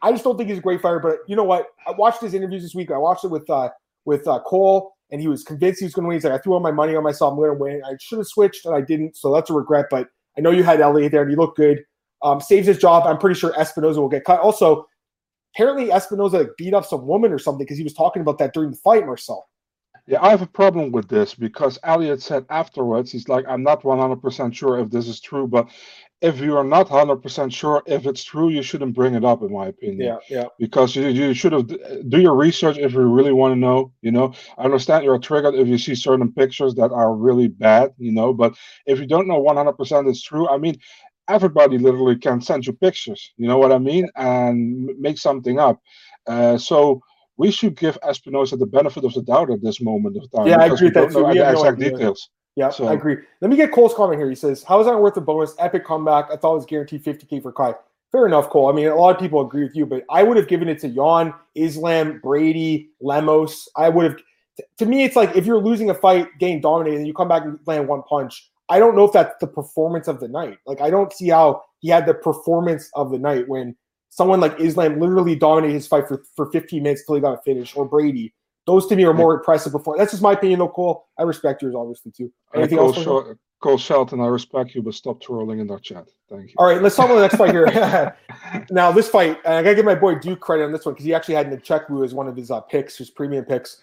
[0.00, 1.00] I just don't think he's a great fighter.
[1.00, 1.66] But you know what?
[1.86, 2.90] I watched his interviews this week.
[2.90, 3.68] I watched it with uh,
[4.06, 6.16] with uh, Cole, and he was convinced he was going to win.
[6.16, 7.30] He's like, I threw all my money on myself.
[7.30, 7.80] I'm going to win.
[7.86, 9.16] I should have switched, and I didn't.
[9.16, 9.86] So that's a regret.
[9.88, 11.84] But I know you had Elliott there, and he looked good.
[12.22, 13.06] Um, saves his job.
[13.06, 14.40] I'm pretty sure Espinosa will get cut.
[14.40, 14.88] Also,
[15.54, 18.54] apparently Espinosa like, beat up some woman or something because he was talking about that
[18.54, 19.48] during the fight, Marcel.
[20.08, 23.82] Yeah, I have a problem with this because Elliott said afterwards, he's like, I'm not
[23.82, 25.68] 100% sure if this is true, but
[26.20, 29.52] if you are not 100% sure if it's true, you shouldn't bring it up, in
[29.52, 30.00] my opinion.
[30.00, 30.46] Yeah, yeah.
[30.58, 31.66] Because you, you should have
[32.08, 33.92] do your research if you really want to know.
[34.00, 37.92] You know, I understand you're triggered if you see certain pictures that are really bad.
[37.98, 38.56] You know, but
[38.86, 40.76] if you don't know 100% it's true, I mean,
[41.28, 43.32] everybody literally can send you pictures.
[43.36, 45.80] You know what I mean, and make something up.
[46.26, 47.02] Uh, so
[47.36, 50.46] we should give Espinosa the benefit of the doubt at this moment of time.
[50.46, 51.26] Yeah, I agree we with that don't know too.
[51.26, 52.30] We the have no exact details.
[52.56, 53.16] Yeah, So- I agree.
[53.40, 54.28] Let me get Cole's comment here.
[54.28, 55.54] He says, How is that worth a bonus?
[55.58, 56.26] Epic comeback.
[56.30, 57.74] I thought it was guaranteed 50K for Kai.
[58.12, 58.68] Fair enough, Cole.
[58.68, 60.78] I mean, a lot of people agree with you, but I would have given it
[60.80, 63.68] to Jan, Islam, Brady, Lemos.
[63.76, 64.16] I would have.
[64.78, 67.42] To me, it's like if you're losing a fight, getting dominated, and you come back
[67.44, 68.48] and land one punch.
[68.68, 70.58] I don't know if that's the performance of the night.
[70.64, 73.74] Like, I don't see how he had the performance of the night when
[74.10, 77.42] someone like Islam literally dominated his fight for, for 15 minutes till he got a
[77.42, 78.32] finish, or Brady.
[78.66, 80.00] Those to me are more impressive performance.
[80.00, 81.06] That's just my opinion, though, Cole.
[81.18, 82.32] I respect yours, obviously, too.
[82.54, 83.04] Anything Cole, else?
[83.04, 83.34] Cole?
[83.64, 86.06] Cole Shelton, I respect you, but stop trolling in our chat.
[86.28, 86.54] Thank you.
[86.58, 88.14] All right, let's talk about the next fight here.
[88.70, 91.06] now, this fight, and I gotta give my boy Duke credit on this one because
[91.06, 93.82] he actually had Nzechukwu as one of his uh, picks, his premium picks.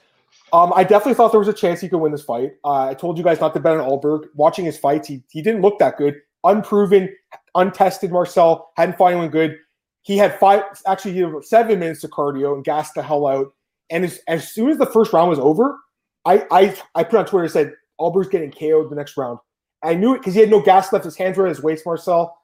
[0.53, 2.53] Um, I definitely thought there was a chance he could win this fight.
[2.63, 4.25] Uh, I told you guys not to bet on Ulberg.
[4.35, 6.15] Watching his fights, he, he didn't look that good.
[6.43, 7.09] Unproven,
[7.55, 9.57] untested Marcel, hadn't fought anyone good.
[10.03, 13.53] He had five, actually, he had seven minutes of cardio and gassed the hell out.
[13.91, 15.77] And as, as soon as the first round was over,
[16.25, 19.39] I, I, I put on Twitter and said, Ulberg's getting KO'd the next round.
[19.83, 21.05] I knew it because he had no gas left.
[21.05, 22.37] His hands were at his waist, Marcel.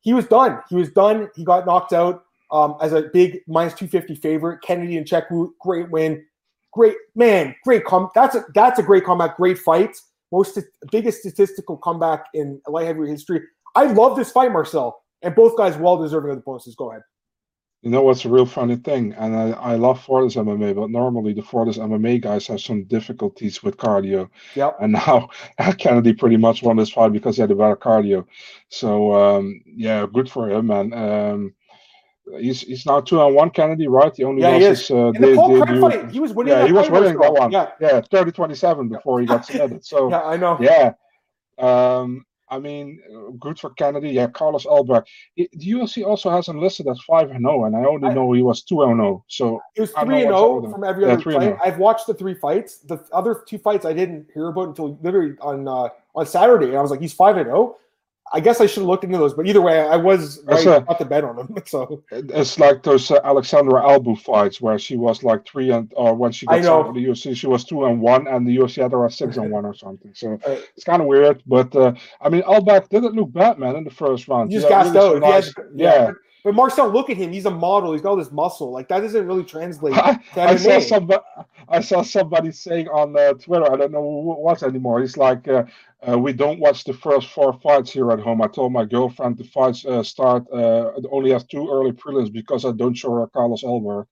[0.00, 0.60] He was done.
[0.68, 1.28] He was done.
[1.36, 4.62] He got knocked out um, as a big minus 250 favorite.
[4.62, 6.24] Kennedy Nzechukwu, great win.
[6.72, 8.10] Great man, great come.
[8.14, 9.96] That's a that's a great comeback, great fight.
[10.30, 10.56] Most
[10.92, 13.40] biggest statistical comeback in light heavyweight history.
[13.74, 16.76] I love this fight, Marcel, and both guys well deserving of the bonuses.
[16.76, 17.02] Go ahead.
[17.82, 21.32] You know what's a real funny thing, and I, I love Fortis MMA, but normally
[21.32, 24.28] the Fortis MMA guys have some difficulties with cardio.
[24.54, 24.76] Yep.
[24.82, 25.30] And now
[25.78, 28.26] Kennedy pretty much won this fight because he had a better cardio.
[28.68, 30.92] So um, yeah, good for him, man.
[30.92, 31.54] Um,
[32.38, 34.14] he's he's now two on one Kennedy, right?
[34.14, 34.80] The only Yeah, he is.
[34.80, 36.52] his uh, the Craig debut- fight, he was winning.
[36.52, 37.50] Yeah, he was winning that one.
[37.50, 39.86] Yeah, Yeah, 30 27 before he got submitted.
[39.86, 40.58] So yeah, I know.
[40.60, 40.92] yeah.
[41.58, 43.00] Um, I mean,
[43.38, 44.10] good for Kennedy.
[44.10, 45.04] Yeah, Carlos Ulberg.
[45.36, 48.14] It- The UFC also has him listed as 5 and 0, and I only I-
[48.14, 49.24] know he was 2 and 0.
[49.28, 51.58] So It was three and know what's up zero from every Yeah, other fight.
[51.64, 52.78] I've watched the three fights.
[52.78, 56.68] The other two fights I didn't hear about until literally on uh, on Saturday.
[56.68, 57.76] And I was like, he's five and zero.
[58.32, 60.84] I guess I should have looked into those, but either way, I was right a-
[60.88, 61.54] not to bet on them.
[61.66, 66.14] So it's like those uh, Alexandra Albu fights where she was like 3 and, or
[66.14, 68.82] when she got signed with the UFC, she was 2 and 1, and the UFC
[68.82, 70.12] had her at 6 and 1 or something.
[70.14, 71.42] So Uh, it's kind of weird.
[71.46, 74.50] But uh, I mean, Ulberg didn't look bad, man, in the first round.
[74.52, 75.20] he just gassed really out.
[75.22, 76.12] nice- has- yeah.
[76.42, 77.32] But, Marcel, look at him.
[77.32, 77.92] He's a model.
[77.92, 78.70] He's got all this muscle.
[78.70, 79.92] Like that doesn't really translate
[80.34, 81.22] to I saw somebody.
[81.68, 83.70] I saw somebody saying on uh, Twitter.
[83.70, 85.00] I don't know who it was anymore.
[85.02, 85.64] He's like, uh,
[86.08, 89.36] uh, "We don't watch the first four fights here at home." I told my girlfriend
[89.38, 93.26] the fights uh, start uh, only have two early prelims because I don't show her
[93.28, 94.06] Carlos Ulberg.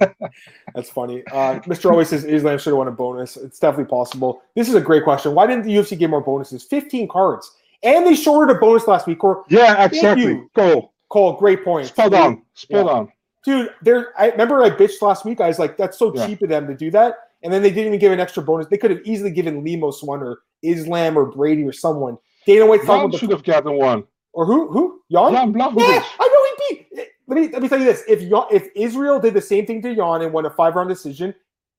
[0.74, 1.22] That's funny.
[1.32, 1.90] Uh, Mr.
[1.90, 3.36] Always says Islam should have won a bonus.
[3.36, 4.42] It's definitely possible.
[4.54, 5.34] This is a great question.
[5.34, 6.62] Why didn't the UFC give more bonuses?
[6.64, 7.50] 15 cards.
[7.82, 9.22] And they shorted a bonus last week.
[9.22, 10.42] Or Yeah, exactly.
[10.54, 10.92] Cool.
[11.08, 11.86] Cole, great point.
[11.86, 12.42] Spot on.
[12.54, 12.92] Spot Yeah.
[12.92, 13.12] on.
[13.44, 15.40] Dude, there I remember I bitched last week.
[15.40, 16.26] I was like, that's so Yeah.
[16.26, 17.27] cheap of them to do that.
[17.42, 18.66] And then they didn't even give an extra bonus.
[18.66, 22.18] They could have easily given Lemos one or Islam or Brady or someone.
[22.46, 24.04] Dana White Jan should have gotten one.
[24.32, 24.70] or who?
[24.70, 25.02] Who?
[25.10, 25.32] Jan?
[25.32, 28.44] Jan Yeah, I know he beat let me let me tell you this: if you
[28.50, 31.34] if Israel did the same thing to Jan and won a five round decision,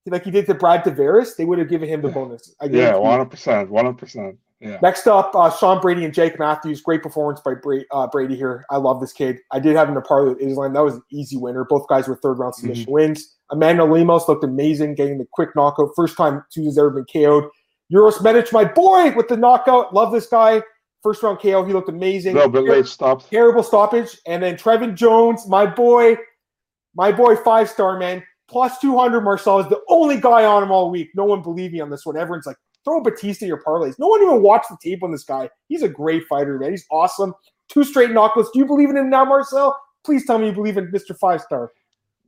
[0.05, 2.55] like he did to Brad Tavares, they would have given him the bonus.
[2.69, 4.37] yeah, one hundred percent, one hundred percent.
[4.59, 4.77] Yeah.
[4.81, 6.81] Next up, uh, Sean Brady and Jake Matthews.
[6.81, 8.65] Great performance by Brady, uh, Brady here.
[8.69, 9.39] I love this kid.
[9.51, 10.73] I did have him in a parlay with Islam.
[10.73, 11.63] That was an easy winner.
[11.63, 12.91] Both guys were third round submission mm-hmm.
[12.91, 13.37] wins.
[13.51, 15.91] Amanda Lemos looked amazing, getting the quick knockout.
[15.95, 17.49] First time Souza's ever been KO'd.
[17.89, 19.93] Uros Medic, my boy, with the knockout.
[19.93, 20.61] Love this guy.
[21.01, 21.63] First round KO.
[21.63, 22.35] He looked amazing.
[22.35, 23.27] Little bit late stop.
[23.29, 24.17] Terrible stoppage.
[24.27, 26.17] And then Trevin Jones, my boy,
[26.93, 28.23] my boy, five star man.
[28.49, 31.09] Plus 200 Marcel is the only guy on him all week.
[31.15, 32.17] No one believed me on this one.
[32.17, 33.97] Everyone's like, throw Bautista your parlays.
[33.99, 35.49] No one even watched the tape on this guy.
[35.67, 36.71] He's a great fighter, man.
[36.71, 37.33] He's awesome.
[37.67, 38.51] Two straight knockouts.
[38.53, 39.77] Do you believe in him now, Marcel?
[40.03, 41.17] Please tell me you believe in Mr.
[41.17, 41.71] Five Star.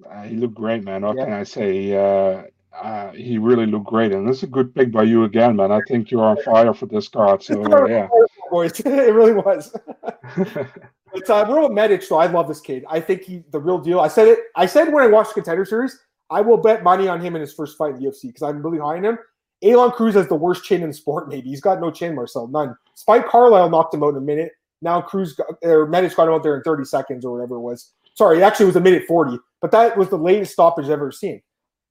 [0.09, 1.03] Uh, he looked great, man.
[1.03, 1.25] What yeah.
[1.25, 1.93] can I say?
[1.93, 2.43] Uh,
[2.75, 5.71] uh, he really looked great, and this is a good pick by you again, man.
[5.71, 7.43] I think you're on fire for this card.
[7.43, 8.07] So yeah,
[8.49, 9.75] boys, it really was.
[10.37, 12.85] but uh, Real Medic, so I love this kid.
[12.89, 13.99] I think he the real deal.
[13.99, 14.39] I said it.
[14.55, 15.99] I said when I watched the Contender Series,
[16.29, 18.61] I will bet money on him in his first fight in the UFC because I'm
[18.61, 19.19] really high on him.
[19.63, 21.29] Aalon Cruz has the worst chin in sport.
[21.29, 22.75] Maybe he's got no chin, Marcel, none.
[22.95, 24.51] Spike Carlyle knocked him out in a minute.
[24.81, 27.61] Now Cruz got, or Medic got him out there in 30 seconds or whatever it
[27.61, 27.91] was.
[28.15, 31.11] Sorry, actually it was a minute 40, but that was the latest stoppage I've ever
[31.11, 31.41] seen.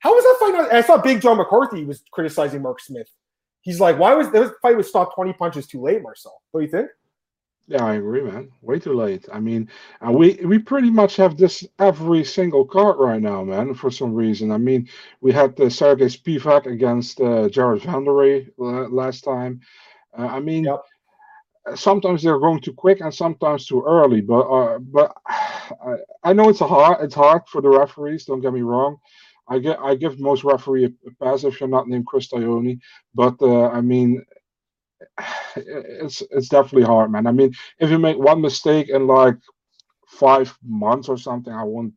[0.01, 0.75] How was that fight?
[0.75, 3.09] I saw Big John McCarthy was criticizing Mark Smith.
[3.63, 6.41] He's like, why was this fight was stopped 20 punches too late, Marcel?
[6.51, 6.89] What do you think?
[7.71, 8.51] Yeah, I agree, man.
[8.63, 9.29] Way too late.
[9.33, 9.71] I mean,
[10.07, 13.75] uh, we we pretty much have this every single card right now, man.
[13.75, 14.89] For some reason, I mean,
[15.23, 18.49] we had the Sergey Spivak against uh, Jared Vanderaa
[18.91, 19.61] last time.
[20.19, 20.83] Uh, I mean, yep.
[21.77, 24.23] sometimes they're going too quick and sometimes too early.
[24.23, 28.27] But uh, but I, I know it's a hard it's hard for the referees.
[28.27, 28.99] Don't get me wrong.
[29.49, 30.91] I get I give most referee a,
[31.25, 32.81] pass if you're not named Chris Tognoni,
[33.15, 34.25] but uh, I mean,
[35.57, 37.27] it's it's definitely hard, man.
[37.27, 39.37] I mean, if you make one mistake in like
[40.07, 41.95] five months or something, I won't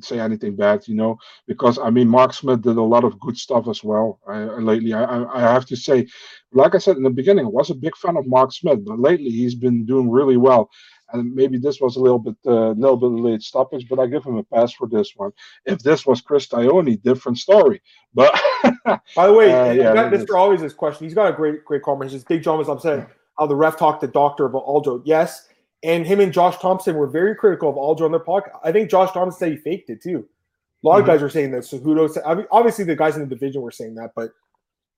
[0.00, 3.36] say anything bad, you know, because I mean, Mark Smith did a lot of good
[3.36, 4.92] stuff as well uh, lately.
[4.92, 6.06] I, I have to say,
[6.52, 8.98] like I said in the beginning, I was a big fan of Mark Smith, but
[8.98, 10.68] lately he's been doing really well
[11.12, 14.06] and maybe this was a little bit a uh, little bit late stoppage, but I
[14.06, 15.30] give him a pass for this one.
[15.64, 17.80] If this was Chris Tognoni, different story.
[18.14, 18.32] But
[19.14, 20.36] by the way, uh, yeah, Mr.
[20.36, 21.06] Always this question.
[21.06, 22.10] He's got a great great comment.
[22.10, 25.02] Just Big John was upset how the ref talked to Doctor about Aljo.
[25.04, 25.48] Yes,
[25.82, 28.58] and him and Josh Thompson were very critical of Aljo on their podcast.
[28.62, 30.28] I think Josh Thompson said he faked it too.
[30.84, 31.02] A lot mm-hmm.
[31.02, 31.62] of guys were saying that.
[31.62, 34.30] Cejudo said, I mean, obviously the guys in the division were saying that, but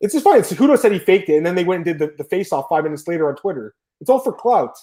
[0.00, 0.40] it's just fine.
[0.42, 2.66] Cejudo said he faked it, and then they went and did the, the face off
[2.68, 3.74] five minutes later on Twitter.
[4.00, 4.76] It's all for clout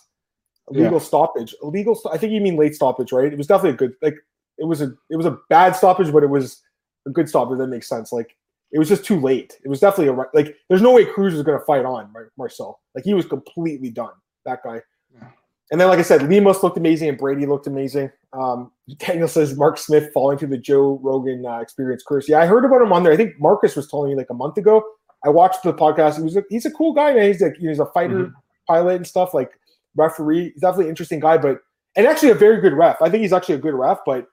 [0.69, 0.99] legal yeah.
[0.99, 1.55] stoppage.
[1.61, 1.99] Illegal.
[2.11, 3.31] I think you mean late stoppage, right?
[3.31, 3.95] It was definitely a good.
[4.01, 4.15] Like
[4.57, 6.61] it was a it was a bad stoppage, but it was
[7.05, 7.57] a good stoppage.
[7.57, 8.11] That makes sense.
[8.11, 8.35] Like
[8.71, 9.57] it was just too late.
[9.63, 10.55] It was definitely a like.
[10.69, 12.81] There's no way Cruz was going to fight on Marcel.
[12.95, 14.13] Like he was completely done.
[14.45, 14.81] That guy.
[15.13, 15.27] Yeah.
[15.71, 18.09] And then, like I said, Lemos looked amazing and Brady looked amazing.
[18.31, 22.29] Um, Daniel says Mark Smith falling through the Joe Rogan uh, experience curse.
[22.29, 23.11] Yeah, I heard about him on there.
[23.11, 24.83] I think Marcus was telling me like a month ago.
[25.25, 26.17] I watched the podcast.
[26.17, 27.27] He was a, he's a cool guy, man.
[27.27, 28.33] He's a he's a fighter mm-hmm.
[28.67, 29.33] pilot and stuff.
[29.33, 29.59] Like
[29.97, 30.51] referee.
[30.51, 31.59] He's definitely an interesting guy, but
[31.95, 33.01] and actually a very good ref.
[33.01, 34.27] I think he's actually a good ref, but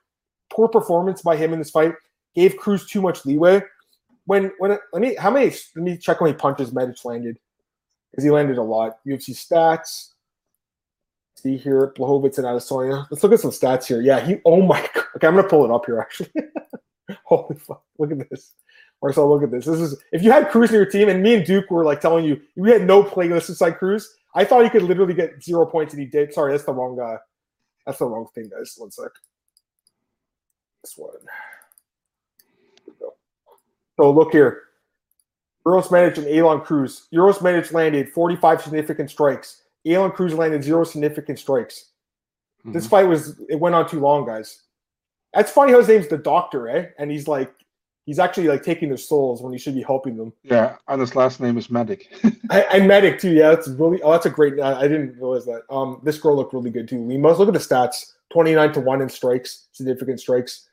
[0.51, 1.93] poor performance by him in this fight
[2.35, 3.61] gave Cruz too much leeway.
[4.25, 7.37] When when let me how many let me check how many punches Medic landed
[8.11, 8.97] because he landed a lot.
[9.05, 10.11] UFC stats.
[11.37, 13.05] See here, Blachowicz and Adesanya.
[13.11, 14.01] Let's look at some stats here.
[14.01, 14.37] Yeah, he.
[14.45, 14.79] Oh my.
[14.93, 15.03] God.
[15.17, 15.99] Okay, I'm gonna pull it up here.
[15.99, 16.31] Actually,
[17.23, 17.83] holy fuck!
[17.99, 18.53] Look at this.
[19.01, 19.65] Marcel, look at this.
[19.65, 21.99] This is if you had Cruz in your team, and me and Duke were like
[21.99, 24.15] telling you we had no playlist inside Cruz.
[24.35, 26.33] I thought he could literally get zero points, and he did.
[26.33, 27.17] Sorry, that's the wrong guy.
[27.85, 28.75] That's the wrong thing, guys.
[28.77, 29.11] One sec.
[30.83, 31.13] This one.
[33.97, 34.63] So look here.
[35.65, 37.07] Uros Medic and Aalon Cruz.
[37.11, 39.63] Uros Medic landed 45 significant strikes.
[39.87, 41.91] Aalon Cruz landed zero significant strikes.
[42.61, 42.73] Mm-hmm.
[42.73, 44.63] This fight was it went on too long, guys.
[45.33, 46.87] That's funny how his name's the doctor, eh?
[46.99, 47.53] And he's like
[48.05, 50.31] he's actually like taking their souls when he should be helping them.
[50.43, 52.11] Yeah, and his last name is Medic.
[52.51, 53.31] and Medic too.
[53.31, 54.01] Yeah, that's really.
[54.01, 54.59] Oh, that's a great.
[54.59, 55.63] I, I, didn't realize that.
[55.69, 57.01] Um, this girl looked really good too.
[57.01, 58.13] We must look at the stats.
[58.31, 60.67] Twenty nine to one in strikes, significant strikes.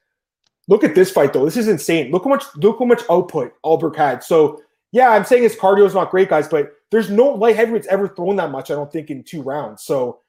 [0.68, 1.44] Look at this fight though.
[1.44, 2.10] This is insane.
[2.10, 2.44] Look how much.
[2.56, 4.22] Look how much output Ulberg had.
[4.22, 4.62] So
[4.92, 8.08] yeah, I'm saying his cardio is not great, guys, but there's no light heavyweights ever
[8.08, 8.70] thrown that much.
[8.70, 9.82] I don't think in two rounds.
[9.82, 10.20] So.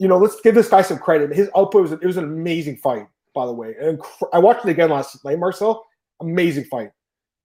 [0.00, 1.34] You know, let's give this guy some credit.
[1.34, 3.74] His output was it was an amazing fight, by the way.
[3.80, 4.00] And
[4.32, 5.87] I watched it again last night, Marcel
[6.20, 6.90] Amazing fight.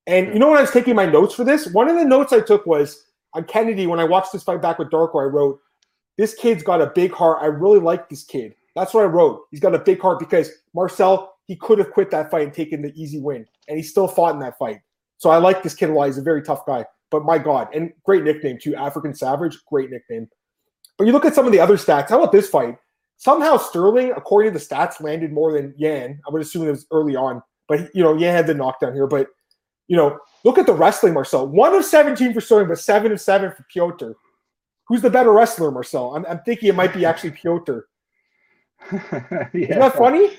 [0.08, 2.34] And you know when I was taking my notes for this, one of the notes
[2.34, 5.22] I took was on Kennedy when I watched this fight back with Darko.
[5.22, 5.60] I wrote,
[6.18, 7.40] "This kid's got a big heart.
[7.42, 9.42] I really like this kid." That's what I wrote.
[9.52, 12.82] He's got a big heart because Marcel he could have quit that fight and taken
[12.82, 14.80] the easy win, and he still fought in that fight.
[15.18, 16.06] So I like this kid a lot.
[16.06, 16.86] He's a very tough guy.
[17.12, 20.28] But my God, and great nickname too, African Savage, great nickname.
[20.98, 22.10] But you look at some of the other stats.
[22.10, 22.78] How about this fight?
[23.24, 26.20] somehow Sterling, according to the stats, landed more than Yan.
[26.28, 29.08] I would assume it was early on, but you know, Yan had the knockdown here.
[29.08, 29.28] But
[29.88, 31.48] you know, look at the wrestling, Marcel.
[31.48, 34.12] One of 17 for Sterling, but seven of seven for Piotr.
[34.88, 36.16] Who's the better wrestler, Marcel?
[36.16, 37.80] I'm, I'm thinking it might be actually Piotr.
[38.92, 39.50] yeah.
[39.54, 40.32] Isn't that funny?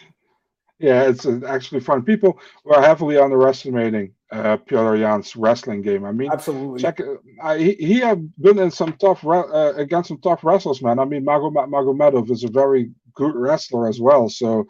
[0.79, 2.03] Yeah, it's uh, actually fun.
[2.03, 6.05] People were heavily underestimating uh, Piotr Yan's wrestling game.
[6.05, 6.83] I mean, absolutely.
[6.83, 7.01] Check,
[7.41, 10.99] uh, he, he had been in some tough uh, against some tough wrestlers, man.
[10.99, 14.29] I mean, Magomed Magomedov is a very good wrestler as well.
[14.29, 14.67] So,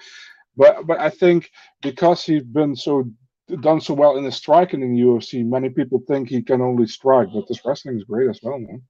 [0.57, 1.51] but but I think
[1.83, 3.11] because he's been so
[3.61, 6.87] done so well in the striking in the UFC, many people think he can only
[6.87, 8.83] strike, but this wrestling is great as well, man.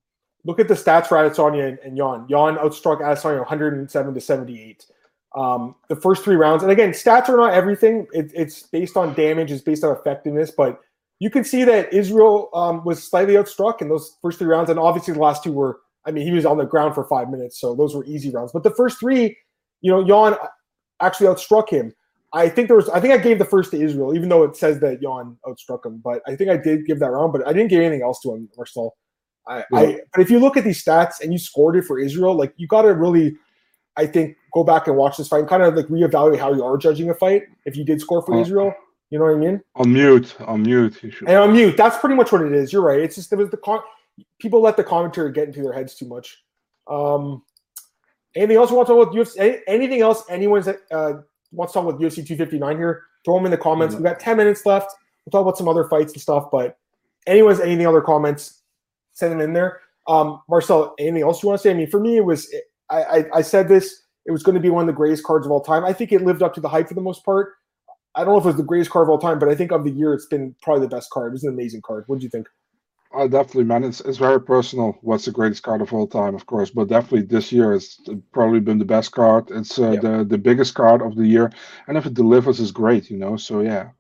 [0.45, 2.27] Look at the stats for Adesanya and, Yan.
[2.29, 4.87] Yan outstruck Adesanya 107 to 78.
[5.35, 8.07] Um, the first three rounds, and again, stats are not everything.
[8.13, 10.81] It, it's based on damage, it's based on effectiveness, but
[11.19, 14.79] you can see that Israel um, was slightly outstruck in those first three rounds, and
[14.79, 15.81] obviously the last two were.
[16.07, 18.53] I mean, he was on the ground for five minutes, so those were easy rounds.
[18.53, 19.35] But the first three,
[19.81, 20.37] you know, Yan
[21.01, 21.93] actually outstruck him.
[22.33, 22.89] I think there was.
[22.89, 25.87] I think I gave the first to Israel, even though it says that Yan outstruck
[25.87, 26.01] him.
[26.03, 28.35] But I think I did give that round, but I didn't give anything else to
[28.35, 28.97] him, Marcel.
[29.47, 29.79] I, yeah.
[29.79, 32.53] I, but if you look at these stats and you scored it for Israel, like
[32.57, 33.37] you got to really
[33.97, 36.65] I think go back and watch this fight and kind of like reevaluate how you
[36.65, 38.75] are judging a fight if you did score for Israel.
[39.11, 39.61] You know what I mean?
[39.77, 41.01] On mute, on mute.
[41.29, 41.77] And on mute.
[41.77, 42.73] That's pretty much what it is.
[42.73, 42.99] You're right.
[42.99, 43.83] It's just there was the con-
[44.41, 46.43] people let the commentary get into their heads too much.
[46.91, 47.43] Um,
[48.37, 49.61] anything else you want to talk about UFC?
[49.67, 51.13] Anything else anyone uh,
[51.53, 53.03] wants to talk about UFC 259 here?
[53.25, 53.95] Throw them in the comments.
[53.95, 54.05] Mm-hmm.
[54.05, 54.93] We've got 10 minutes left.
[55.25, 56.51] We'll talk about some other fights and stuff.
[56.51, 56.77] But
[57.27, 58.63] anyone's anything other comments,
[59.15, 59.81] send them in there.
[60.07, 61.71] Um, Marcel, anything else you want to say?
[61.71, 62.53] I mean, for me, it was
[62.91, 64.03] I, I, I said this.
[64.27, 65.85] It was going to be one of the greatest cards of all time.
[65.85, 67.53] I think it lived up to the hype for the most part.
[68.15, 69.73] I don't know if it was the greatest card of all time, but I think
[69.73, 71.29] of the year, it's been probably the best card.
[71.29, 72.05] It was an amazing card.
[72.07, 72.47] What do you think?
[73.17, 73.85] Oh, definitely, man.
[73.85, 74.99] It's it's very personal.
[75.03, 78.01] What's the greatest card of all time, of course, but definitely this year has
[78.33, 79.51] probably been the best card.
[79.51, 81.53] It's uh, the the biggest card of the year,
[81.87, 83.37] and if it delivers, is great, you know.
[83.37, 83.91] So yeah,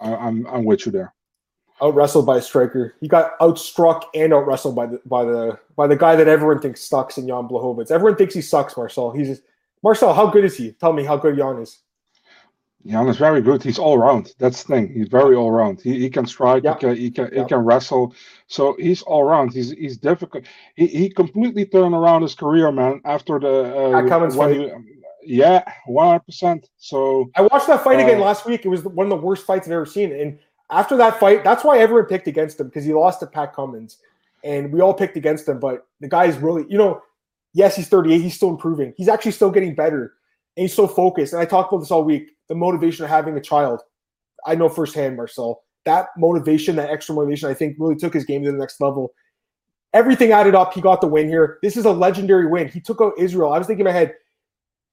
[0.00, 1.14] I, I'm I'm with you there
[1.82, 2.94] out wrestled by a striker.
[3.00, 6.60] He got outstruck and out wrestled by the by the by the guy that everyone
[6.60, 7.90] thinks sucks in Jan Blachowicz.
[7.90, 9.10] Everyone thinks he sucks, Marcel.
[9.10, 9.42] He's just,
[9.82, 10.14] Marcel.
[10.14, 10.72] How good is he?
[10.72, 11.78] Tell me how good Jan is.
[12.86, 13.62] Jan is very good.
[13.62, 14.34] He's all round.
[14.38, 14.92] That's the thing.
[14.92, 15.80] He's very all round.
[15.80, 16.64] He, he can strike.
[16.64, 16.74] Yeah.
[16.74, 17.42] He can he can yeah.
[17.42, 18.14] he can wrestle.
[18.46, 19.52] So he's all round.
[19.54, 20.44] He's he's difficult.
[20.76, 23.00] He, he completely turned around his career, man.
[23.04, 24.56] After the uh, Cummins fight.
[24.56, 24.72] He,
[25.26, 26.68] yeah, one hundred percent.
[26.76, 28.64] So I watched that fight uh, again last week.
[28.64, 30.12] It was one of the worst fights I've ever seen.
[30.12, 30.38] And
[30.70, 33.98] after that fight, that's why everyone picked against him because he lost to Pat Cummins,
[34.42, 35.58] and we all picked against him.
[35.58, 37.02] But the guy is really, you know,
[37.52, 38.92] yes, he's 38, he's still improving.
[38.96, 40.14] He's actually still getting better,
[40.56, 41.32] and he's so focused.
[41.32, 42.30] And I talked about this all week.
[42.48, 43.80] The motivation of having a child,
[44.46, 45.62] I know firsthand, Marcel.
[45.84, 49.12] That motivation, that extra motivation, I think really took his game to the next level.
[49.92, 50.72] Everything added up.
[50.74, 51.58] He got the win here.
[51.62, 52.68] This is a legendary win.
[52.68, 53.52] He took out Israel.
[53.52, 54.14] I was thinking in my head,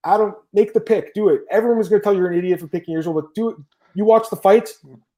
[0.05, 1.41] Adam, make the pick, do it.
[1.49, 3.57] Everyone was going to tell you you're an idiot for picking Israel, but do it.
[3.93, 4.69] You watch the fight,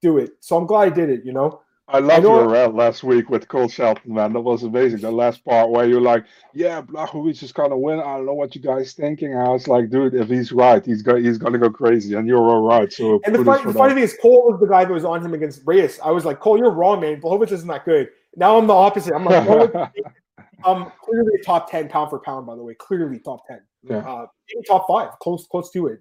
[0.02, 0.32] do it.
[0.40, 1.26] So I'm glad I did it.
[1.26, 1.62] You know.
[1.94, 4.34] I love your rant last week with Cole Shelton, man.
[4.34, 5.02] That was amazing.
[5.02, 8.56] The last part where you're like, "Yeah, Blachowicz is gonna win." I don't know what
[8.56, 9.38] you guys thinking.
[9.38, 12.40] I was like, "Dude, if he's right, he's go- he's gonna go crazy," and you're
[12.40, 12.92] all right.
[12.92, 15.24] So, and the, funny, the funny thing is, Cole was the guy that was on
[15.24, 16.00] him against Reyes.
[16.04, 17.22] I was like, "Cole, you're wrong, man.
[17.22, 19.14] Blachowicz isn't that good." Now I'm the opposite.
[19.14, 19.46] I'm like,
[20.66, 22.48] um, clearly top ten pound for pound.
[22.48, 23.62] By the way, clearly top ten.
[23.84, 23.98] Yeah.
[23.98, 24.26] Uh,
[24.68, 26.00] top five, close close to it.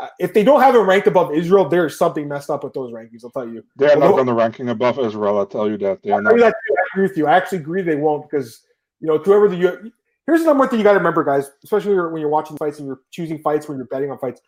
[0.00, 2.90] Uh, if they don't have it ranked above Israel, there's something messed up with those
[2.90, 3.22] rankings.
[3.22, 3.62] I'll tell you.
[3.76, 5.38] They're not going to ranking above Israel.
[5.38, 6.02] I'll tell you that.
[6.02, 6.40] They are not.
[6.40, 6.52] I, I
[6.94, 7.26] agree with you.
[7.26, 8.62] I actually agree they won't because
[9.00, 9.92] you know whoever the
[10.26, 12.78] here's the number one thing you got to remember, guys, especially when you're watching fights
[12.78, 14.40] and you're choosing fights when you're betting on fights.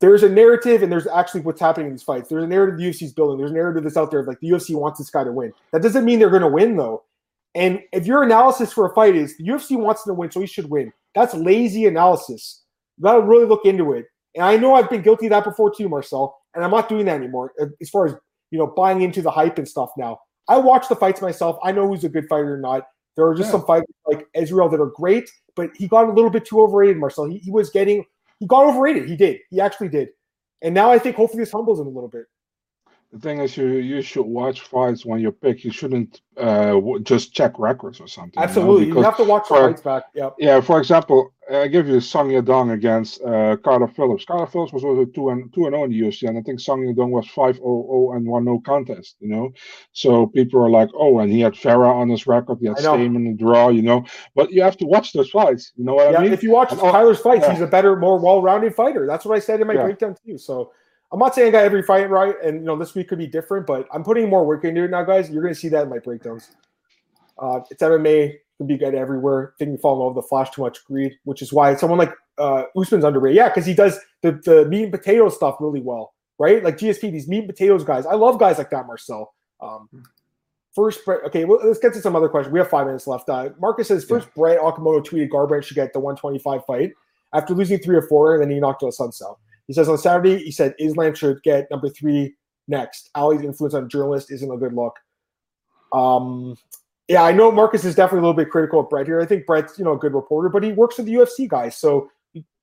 [0.00, 2.28] There's a narrative, and there's actually what's happening in these fights.
[2.28, 3.36] There's a narrative the UFC's building.
[3.36, 5.52] There's a narrative that's out there like the UFC wants this guy to win.
[5.72, 7.02] That doesn't mean they're going to win though.
[7.56, 10.40] And if your analysis for a fight is the UFC wants him to win, so
[10.40, 12.62] he should win, that's lazy analysis.
[12.96, 14.06] You got to really look into it.
[14.38, 17.06] And I know I've been guilty of that before too, Marcel, and I'm not doing
[17.06, 18.14] that anymore uh, as far as
[18.52, 20.20] you know buying into the hype and stuff now.
[20.48, 21.58] I watch the fights myself.
[21.62, 22.84] I know who's a good fighter or not.
[23.16, 23.52] There are just yeah.
[23.52, 26.98] some fighters like Israel that are great, but he got a little bit too overrated,
[26.98, 27.24] Marcel.
[27.24, 28.04] He, he was getting
[28.38, 29.08] he got overrated.
[29.08, 29.40] He did.
[29.50, 30.10] He actually did.
[30.62, 32.24] And now I think hopefully this humbles him a little bit
[33.12, 35.64] the thing is, you you should watch fights when you pick.
[35.64, 38.42] You shouldn't uh, just check records or something.
[38.42, 39.00] Absolutely, you, know?
[39.00, 40.04] you have to watch for, fights back.
[40.14, 40.34] Yep.
[40.38, 40.60] Yeah.
[40.60, 44.26] For example, I give you Song Yadong against uh, Carter Phillips.
[44.26, 46.42] Carter Phillips was also two and two and zero oh in the UFC, and I
[46.42, 49.16] think Song Yadong was five zero oh zero and one no contest.
[49.20, 49.52] You know,
[49.92, 52.58] so people are like, oh, and he had Farah on his record.
[52.60, 53.70] He had Stamann in the draw.
[53.70, 54.04] You know,
[54.34, 55.72] but you have to watch those fights.
[55.76, 56.34] You know what yeah, I mean?
[56.34, 57.52] If you watch and, Tyler's fights, yeah.
[57.52, 59.06] he's a better, more well-rounded fighter.
[59.06, 59.84] That's what I said in my yeah.
[59.84, 60.36] breakdown too.
[60.36, 60.72] So
[61.10, 63.26] I'm not saying I got every fight right, and you know this week could be
[63.26, 65.30] different, but I'm putting more work into it now, guys.
[65.30, 66.50] You're going to see that in my breakdowns.
[67.38, 69.54] Uh, it's MMA can be good everywhere.
[69.58, 72.12] We fall in love with the Flash too much greed, which is why someone like
[72.36, 73.36] uh, Usman's underrated.
[73.36, 76.62] Yeah, because he does the, the meat and potato stuff really well, right?
[76.62, 78.04] Like GSP, these meat and potatoes guys.
[78.04, 79.32] I love guys like that, Marcel.
[79.60, 79.88] Um,
[80.74, 82.52] first, okay, well, let's get to some other questions.
[82.52, 83.28] We have five minutes left.
[83.28, 84.32] Uh, Marcus says first, yeah.
[84.36, 86.92] Brett Okamoto tweeted Garbrandt should get the 125 fight
[87.32, 89.38] after losing three or four, and then he knocked out Suns out.
[89.68, 92.34] He says on Saturday, he said Islam should get number three
[92.66, 93.10] next.
[93.14, 94.96] Ali's influence on journalists isn't a good look.
[95.92, 96.56] Um,
[97.06, 99.20] yeah, I know Marcus is definitely a little bit critical of Brett here.
[99.20, 101.76] I think Brett's you know a good reporter, but he works for the UFC guys,
[101.76, 102.10] so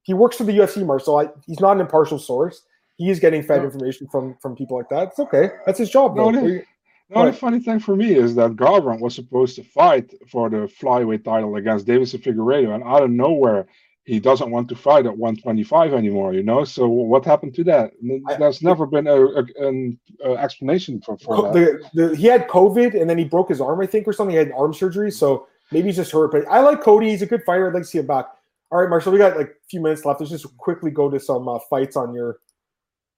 [0.03, 1.19] he, works for the UFC, Marcel.
[1.19, 2.61] I, he's not an impartial source.
[2.97, 3.65] He is getting fed no.
[3.65, 5.09] information from from people like that.
[5.09, 5.49] It's okay.
[5.65, 6.15] That's his job.
[6.15, 6.63] No, the,
[7.09, 10.69] the only funny thing for me is that Garbrandt was supposed to fight for the
[10.81, 13.67] flyweight title against Deiveson Figueiredo, and out of nowhere
[14.05, 16.33] he doesn't want to fight at 125 anymore.
[16.33, 17.91] You know, so what happened to that?
[18.37, 21.53] There's I, never been a, a, an a explanation for, for that.
[21.53, 24.33] The, the, he had COVID and then he broke his arm, I think, or something.
[24.33, 26.31] He had arm surgery, so maybe he's just hurt.
[26.31, 27.09] But I like Cody.
[27.09, 27.67] He's a good fighter.
[27.67, 28.27] I'd like to see him back.
[28.71, 30.19] All right, Marshall, we got like a few minutes left.
[30.19, 32.31] Let's just quickly go to some uh, fights on your.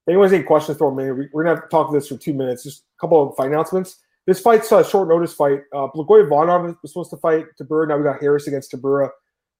[0.06, 1.28] If anyone's any questions, throw them in.
[1.32, 2.64] We're gonna have to talk this for two minutes.
[2.64, 3.98] Just a couple of fight announcements.
[4.26, 5.60] This fight's a short notice fight.
[5.72, 7.88] Uh, Blagoy Ivanov was supposed to fight Tybura.
[7.88, 9.10] Now we got Harris against Tybura.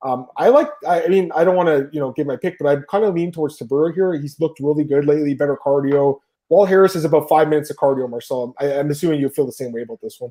[0.02, 0.68] Um, I like.
[0.86, 3.14] I, mean, I don't want to, you know, give my pick, but I'm kind of
[3.14, 4.12] lean towards Tybura here.
[4.14, 6.20] He's looked really good lately, better cardio.
[6.48, 8.54] Walt Harris is about five minutes of cardio, Marcel.
[8.60, 10.30] I, am assuming you feel the same way about this one.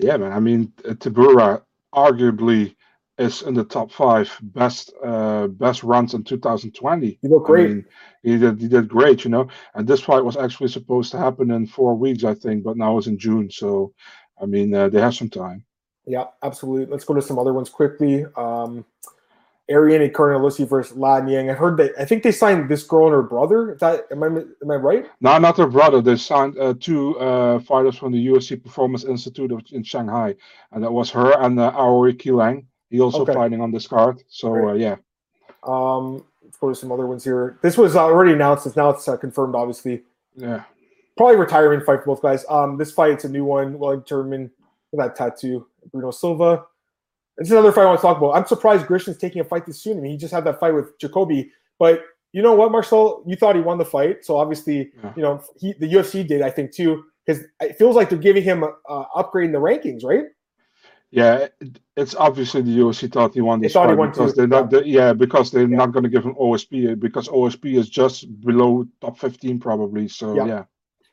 [0.00, 0.32] Yeah, man.
[0.32, 1.62] I mean, Tybura
[1.94, 2.74] arguably
[3.18, 7.18] is in the top five best uh, best runs in 2020.
[7.20, 7.64] He looked great.
[7.64, 7.84] I mean,
[8.22, 9.48] he did he did great, you know.
[9.74, 12.98] And this fight was actually supposed to happen in four weeks, I think, but now
[12.98, 13.50] it's in June.
[13.50, 13.92] So,
[14.40, 15.64] I mean, uh, they have some time.
[16.06, 16.86] Yeah, absolutely.
[16.86, 18.24] Let's go to some other ones quickly.
[18.36, 18.84] Um,
[19.68, 21.50] Ariane Carnelossi versus La Niang.
[21.50, 23.72] I heard that I think they signed this girl and her brother.
[23.72, 25.06] Is that am I am I right?
[25.20, 26.00] No, not her brother.
[26.00, 30.36] They signed uh, two uh, fighters from the UFC Performance Institute of, in Shanghai,
[30.70, 32.64] and that was her and uh, Aori Qileng.
[32.90, 33.34] He also okay.
[33.34, 34.22] fighting on this card.
[34.28, 34.96] So uh, yeah.
[35.64, 37.58] Um, let's go to some other ones here.
[37.60, 38.66] This was already announced.
[38.66, 40.02] It's now it's uh, confirmed, obviously.
[40.36, 40.62] Yeah.
[41.16, 42.44] Probably retirement fight for both guys.
[42.48, 44.50] Um, this fight's a new one, well determined.
[44.92, 45.66] That tattoo.
[45.92, 46.64] Bruno Silva.
[47.38, 48.32] This is another fight I want to talk about.
[48.32, 49.98] I'm surprised Grishin's taking a fight this soon.
[49.98, 53.22] I mean, he just had that fight with Jacoby, but you know what, Marcel?
[53.26, 55.12] You thought he won the fight, so obviously, yeah.
[55.16, 58.42] you know, he, the UFC did, I think, too, because it feels like they're giving
[58.42, 60.24] him uh, upgrade in the rankings, right?
[61.10, 61.46] Yeah,
[61.96, 64.80] it's obviously the UFC thought he won this fight he because they're not, yeah.
[64.84, 65.76] yeah, because they're yeah.
[65.76, 70.08] not going to give him OSP because OSP is just below top 15 probably.
[70.08, 70.44] So yeah.
[70.44, 70.64] yeah.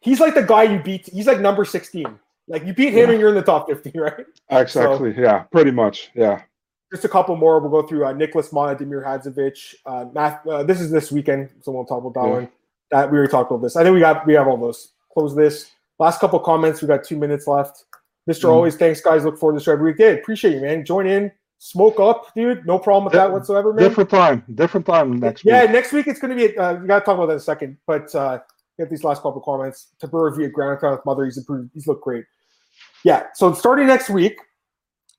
[0.02, 1.08] he's like the guy you beat.
[1.08, 2.06] He's like number 16.
[2.48, 3.12] Like you beat him yeah.
[3.12, 4.26] and you're in the top 50, right?
[4.50, 5.16] Exactly.
[5.16, 6.12] So, yeah, pretty much.
[6.14, 6.42] Yeah.
[6.92, 7.60] Just a couple more.
[7.60, 9.76] We'll go through uh, Nicholas Mata, Damir Hadzovic.
[9.86, 12.34] Uh, Math, uh, this is this weekend, so we'll talk about that yeah.
[12.34, 12.50] one.
[12.92, 13.76] That we already talked about this.
[13.76, 14.94] I think we got we have all those.
[15.12, 15.72] Close this.
[15.98, 16.82] Last couple comments.
[16.82, 17.86] We got two minutes left.
[18.28, 18.52] Mister, mm.
[18.52, 19.26] always thanks, guys.
[19.26, 19.98] Look forward to this every week.
[19.98, 20.86] Did appreciate you, man.
[20.86, 22.66] Join in, smoke up, dude.
[22.68, 23.88] No problem with that whatsoever, man.
[23.88, 24.44] Different time.
[24.54, 25.68] Different time next yeah, week.
[25.68, 26.56] Yeah, next week it's going to be.
[26.56, 28.40] Uh, we got to talk about that in a second, but uh,
[28.78, 29.90] get these last couple comments.
[30.02, 31.26] Tabur via ground with mother.
[31.26, 31.72] He's improved.
[31.74, 32.26] He's looked great.
[33.04, 33.28] Yeah.
[33.36, 34.38] So starting next week,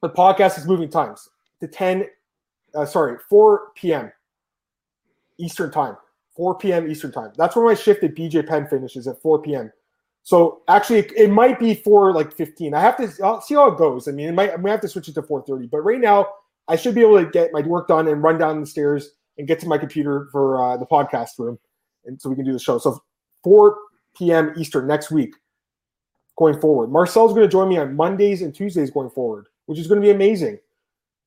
[0.02, 1.28] the podcast is moving times
[1.60, 2.06] to 10,
[2.74, 4.12] uh, sorry, 4 p.m.
[5.38, 5.96] Eastern time.
[6.36, 6.90] 4 p.m.
[6.90, 7.32] Eastern time.
[7.36, 9.72] That's where my shift at BJ Penn finishes at 4 p.m.
[10.24, 12.74] So actually, it might be for like 15.
[12.74, 14.08] I have to I'll see how it goes.
[14.08, 15.70] I mean, it might I might have to switch it to 4:30.
[15.70, 16.26] But right now,
[16.66, 19.46] I should be able to get my work done and run down the stairs and
[19.46, 21.58] get to my computer for uh, the podcast room,
[22.06, 22.78] and so we can do the show.
[22.78, 23.02] So
[23.44, 23.76] 4
[24.16, 24.52] p.m.
[24.56, 25.34] Eastern next week
[26.36, 26.90] going forward.
[26.90, 30.04] Marcel's going to join me on Mondays and Tuesdays going forward, which is going to
[30.04, 30.58] be amazing.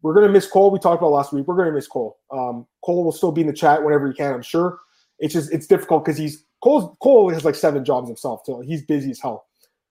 [0.01, 0.71] We're going to miss Cole.
[0.71, 1.47] We talked about last week.
[1.47, 2.17] We're going to miss Cole.
[2.31, 4.33] Um, Cole will still be in the chat whenever he can.
[4.33, 4.79] I'm sure.
[5.19, 6.95] It's just it's difficult because he's Cole.
[7.01, 9.45] Cole has like seven jobs himself, so he's busy as hell.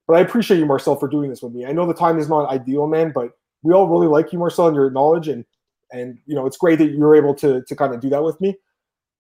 [0.07, 1.67] But I appreciate you, Marcel, for doing this with me.
[1.67, 4.69] I know the time is not ideal, man, but we all really like you, Marcel,
[4.69, 5.45] and your knowledge, and
[5.91, 8.41] and you know it's great that you're able to to kind of do that with
[8.41, 8.57] me.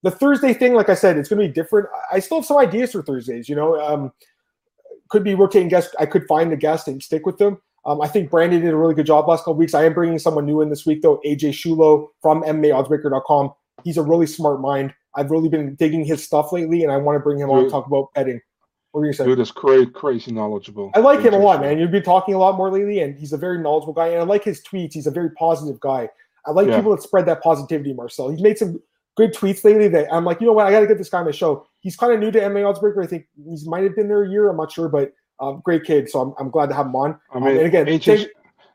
[0.03, 1.88] The Thursday thing, like I said, it's going to be different.
[2.12, 3.49] I still have some ideas for Thursdays.
[3.49, 4.12] You know, um,
[5.09, 5.94] could be rotating guests.
[5.99, 7.59] I could find a guest and stick with them.
[7.84, 9.72] Um, I think Brandon did a really good job last couple weeks.
[9.74, 11.20] I am bringing someone new in this week, though.
[11.24, 13.53] AJ Shulo from MMAOddsbreaker.com.
[13.84, 14.92] He's a really smart mind.
[15.14, 17.57] I've really been digging his stuff lately, and I want to bring him Dude.
[17.57, 18.40] on to talk about betting.
[18.90, 19.30] What are you saying?
[19.30, 20.90] Dude is crazy, crazy knowledgeable.
[20.94, 21.78] I like him a lot, man.
[21.78, 24.09] You've been talking a lot more lately, and he's a very knowledgeable guy.
[24.09, 24.94] And I like his tweets.
[24.94, 26.09] He's a very positive guy.
[26.47, 26.76] I like yeah.
[26.76, 28.30] people that spread that positivity, Marcel.
[28.30, 28.80] He's made some
[29.17, 30.67] good tweets lately that I'm like, you know what?
[30.67, 31.67] I got to get this guy on the show.
[31.81, 33.03] He's kind of new to MMA Oddsbreaker.
[33.03, 34.49] I think he might have been there a year.
[34.49, 37.19] I'm not sure, but um, great kid, so I'm, I'm glad to have him on.
[37.33, 38.29] I mean, um, and again, AJ,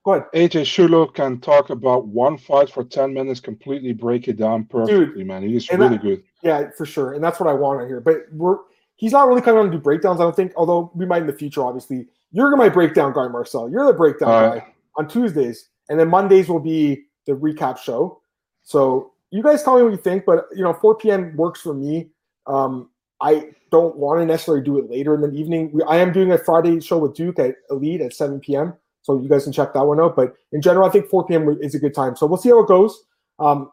[0.03, 0.27] go ahead.
[0.33, 5.05] AJ Shulo can talk about one fight for 10 minutes, completely break it down perfectly,
[5.05, 5.43] Dude, man.
[5.43, 6.23] He's really that, good.
[6.43, 7.13] Yeah, for sure.
[7.13, 8.01] And that's what I want to hear.
[8.01, 8.57] But we're
[8.95, 11.27] he's not really coming on to do breakdowns, I don't think, although we might in
[11.27, 12.07] the future, obviously.
[12.31, 13.69] You're gonna my breakdown guy, Marcel.
[13.69, 15.69] You're the breakdown guy on Tuesdays.
[15.89, 18.21] and then Mondays will be the recap show.
[18.63, 21.35] So you guys tell me what you think, but you know, 4 p.m.
[21.35, 22.09] works for me.
[22.47, 22.89] Um,
[23.21, 25.71] I don't want to necessarily do it later in the evening.
[25.73, 28.73] We, I am doing a Friday show with Duke at Elite at 7 p.m.
[29.03, 30.15] So you guys can check that one out.
[30.15, 31.57] But in general, I think 4 p.m.
[31.61, 32.15] is a good time.
[32.15, 33.03] So we'll see how it goes.
[33.39, 33.71] Um,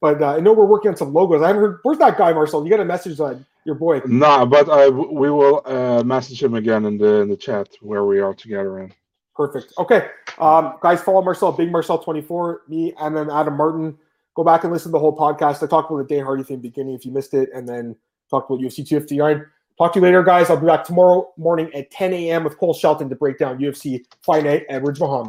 [0.00, 1.42] but uh, I know we're working on some logos.
[1.42, 1.80] I haven't heard.
[1.82, 2.64] Where's that guy, Marcel?
[2.64, 4.02] You got a message on your boy?
[4.06, 8.04] Nah, but I we will uh, message him again in the in the chat where
[8.04, 8.92] we are together in.
[9.34, 9.72] Perfect.
[9.78, 12.62] Okay, um, guys, follow Marcel, Big Marcel twenty four.
[12.68, 13.96] Me and then Adam Martin.
[14.36, 15.62] Go back and listen to the whole podcast.
[15.62, 17.96] I talked about the Dan Hardy thing beginning if you missed it, and then
[18.30, 19.44] talked about UFC 259.
[19.78, 20.48] Talk to you later, guys.
[20.50, 22.44] I'll be back tomorrow morning at 10 a.m.
[22.44, 25.24] with Cole Shelton to break down UFC Fight Night Ridge Muhammad.